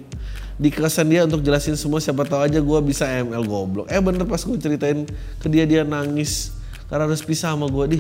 [0.60, 3.88] Di kesan dia untuk jelasin semua siapa tahu aja gue bisa ML goblok.
[3.88, 5.08] Eh bener pas gue ceritain
[5.40, 6.56] ke dia dia nangis.
[6.88, 8.00] Karena harus pisah sama gue di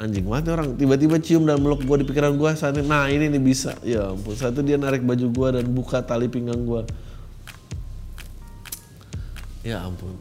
[0.00, 0.72] anjing banget orang.
[0.80, 3.76] Tiba-tiba cium dan meluk gue di pikiran gue saat ini nah ini nih bisa.
[3.84, 6.82] Ya ampun saat itu dia narik baju gue dan buka tali pinggang gue
[9.60, 10.16] ya ampun.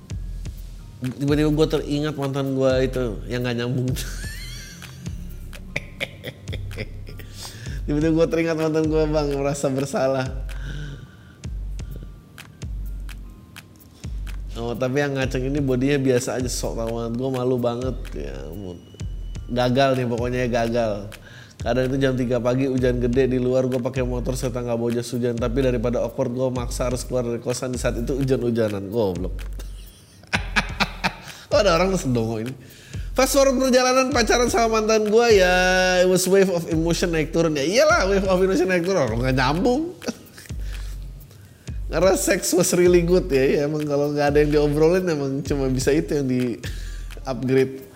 [0.99, 3.87] Tiba-tiba gue teringat mantan gue itu yang gak nyambung.
[7.87, 10.27] Tiba-tiba gue teringat mantan gue bang merasa bersalah.
[14.59, 17.95] Oh tapi yang ngaceng ini bodinya biasa aja sok tau gue malu banget.
[18.11, 18.88] Ya ampun
[19.49, 21.09] gagal nih pokoknya gagal
[21.59, 24.95] Kadang itu jam 3 pagi hujan gede di luar gue pakai motor serta nggak bawa
[24.95, 28.87] jas hujan tapi daripada awkward gue maksa harus keluar dari kosan di saat itu hujan-hujanan
[28.87, 29.35] goblok.
[31.49, 32.53] Oh ada orang sedongo ini.
[33.17, 35.51] Fast forward perjalanan pacaran sama mantan gue ya
[35.99, 39.19] it was wave of emotion naik turun ya iyalah wave of emotion naik turun orang
[39.19, 39.99] nggak nyambung.
[41.91, 45.67] Karena sex was really good ya, ya emang kalau nggak ada yang diobrolin emang cuma
[45.67, 46.55] bisa itu yang di
[47.27, 47.88] upgrade.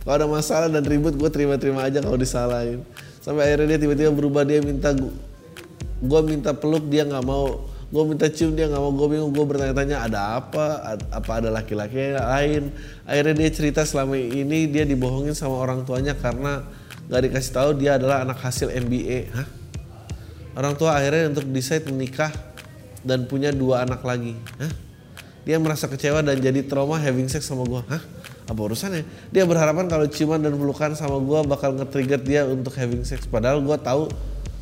[0.00, 2.80] Kalau ada masalah dan ribut gue terima-terima aja kalau disalahin.
[3.20, 4.96] Sampai akhirnya dia tiba-tiba berubah dia minta
[6.00, 9.44] gue minta peluk dia nggak mau gue minta cium dia nggak mau gue bingung gue
[9.44, 12.70] bertanya-tanya ada apa apa ada laki-laki lain
[13.02, 16.62] akhirnya dia cerita selama ini dia dibohongin sama orang tuanya karena
[17.10, 19.48] nggak dikasih tahu dia adalah anak hasil MBA Hah?
[20.54, 22.30] orang tua akhirnya untuk decide menikah
[23.02, 24.70] dan punya dua anak lagi Hah?
[25.42, 28.02] dia merasa kecewa dan jadi trauma having sex sama gue Hah?
[28.46, 29.02] Apa urusannya?
[29.34, 33.26] Dia berharapan kalau ciuman dan pelukan sama gue bakal nge-trigger dia untuk having sex.
[33.26, 34.08] Padahal gue tahu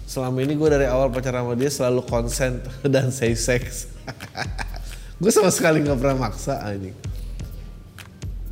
[0.08, 2.64] selama ini gue dari awal pacaran sama dia selalu consent
[2.94, 3.92] dan say sex.
[5.18, 6.94] Gue sama sekali nggak pernah maksa anjing.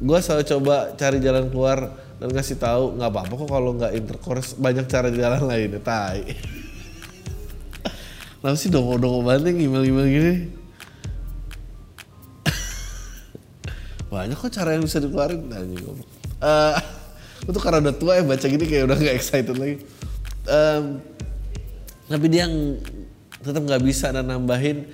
[0.02, 4.58] Gue selalu coba cari jalan keluar dan ngasih tahu nggak apa-apa kok kalau nggak intercourse.
[4.58, 6.26] Banyak cara jalan lain tai.
[8.42, 10.65] Kenapa sih dongo-dongo banget email-email gini
[14.06, 15.50] banyak kok cara yang bisa dikeluarin.
[15.50, 15.82] Anjing
[16.42, 16.74] uh,
[17.46, 19.76] itu karena udah tua ya baca gini kayak udah gak excited lagi.
[20.46, 21.02] Um,
[22.06, 22.46] tapi dia
[23.42, 24.86] tetap nggak bisa dan nambahin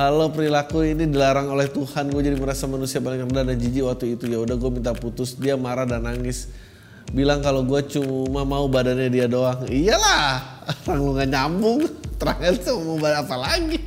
[0.00, 2.08] kalau perilaku ini dilarang oleh Tuhan.
[2.08, 4.24] Gue jadi merasa manusia paling rendah dan jijik waktu itu.
[4.32, 5.36] Ya udah gue minta putus.
[5.36, 6.48] Dia marah dan nangis.
[7.10, 9.66] Bilang kalau gue cuma mau badannya dia doang.
[9.66, 11.80] Iyalah orang lu nggak nyambung.
[12.20, 13.80] Terakhir tuh mau apa lagi?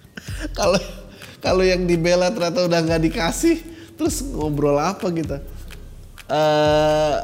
[0.58, 0.80] Kalau
[1.44, 5.38] kalau yang dibela ternyata udah nggak dikasih terus ngobrol apa kita?
[6.30, 7.16] Eh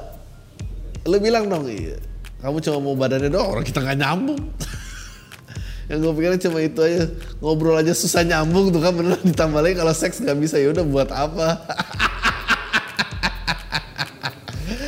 [1.08, 1.96] lu bilang dong iya.
[2.40, 4.42] Kamu cuma mau badannya doang orang kita nggak nyambung.
[5.90, 7.02] Yang gue pikirnya cuma itu aja.
[7.42, 10.56] Ngobrol aja susah nyambung tuh kan beneran ditambah lagi kalau seks nggak bisa.
[10.56, 11.48] Ya udah buat apa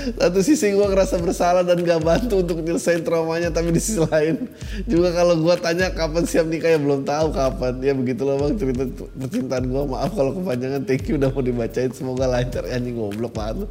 [0.03, 4.51] satu sisi gue ngerasa bersalah dan gak bantu untuk nyelesain traumanya tapi di sisi lain
[4.89, 7.83] juga kalau gue tanya kapan siap nikah ya belum tahu kapan.
[7.83, 8.85] Ya begitulah bang cerita
[9.19, 11.91] percintaan gue maaf kalau kepanjangan thank you udah mau dibacain.
[11.93, 12.65] Semoga lancar.
[12.67, 13.67] Anjing goblok banget lu.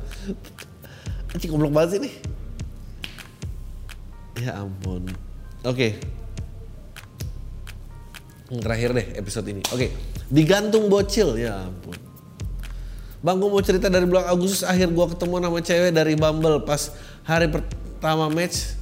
[1.36, 2.14] Anjing goblok banget sih nih
[4.42, 5.06] ya ampun.
[5.68, 6.02] Oke.
[8.52, 9.62] Terakhir deh episode ini.
[9.72, 9.94] Oke.
[10.28, 11.38] Digantung bocil.
[11.38, 12.11] Ya ampun
[13.22, 16.66] Bang gue mau cerita dari bulan Agustus akhir gue ketemu sama cewek dari Bumble.
[16.66, 16.90] Pas
[17.22, 18.74] hari pertama match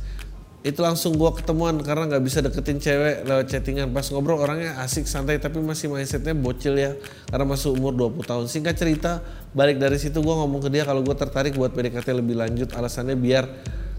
[0.60, 3.92] itu langsung gue ketemuan karena nggak bisa deketin cewek lewat chattingan.
[3.92, 6.96] Pas ngobrol orangnya asik santai tapi masih mindsetnya bocil ya.
[7.28, 8.46] Karena masih umur 20 tahun.
[8.48, 9.20] Singkat cerita
[9.52, 12.72] balik dari situ gue ngomong ke dia kalau gue tertarik buat PDKT lebih lanjut.
[12.72, 13.44] Alasannya biar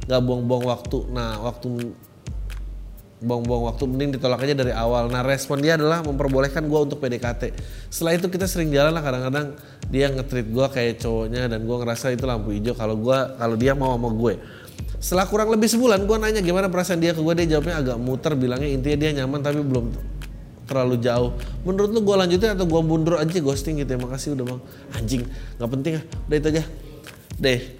[0.09, 1.05] nggak buang-buang waktu.
[1.13, 1.69] Nah waktu
[3.21, 5.13] buang-buang waktu mending ditolak aja dari awal.
[5.13, 7.53] Nah respon dia adalah memperbolehkan gue untuk PDKT.
[7.93, 9.61] Setelah itu kita sering jalan lah kadang-kadang
[9.93, 13.77] dia ngetrit gue kayak cowoknya dan gue ngerasa itu lampu hijau kalau gue kalau dia
[13.77, 14.35] mau sama gue.
[15.01, 18.33] Setelah kurang lebih sebulan gue nanya gimana perasaan dia ke gue dia jawabnya agak muter
[18.37, 19.93] bilangnya intinya dia nyaman tapi belum
[20.65, 21.37] terlalu jauh.
[21.69, 24.61] Menurut lu gue lanjutin atau gue mundur aja ghosting gitu ya makasih udah bang
[24.97, 25.23] anjing
[25.61, 26.65] nggak penting ah udah itu aja
[27.41, 27.80] deh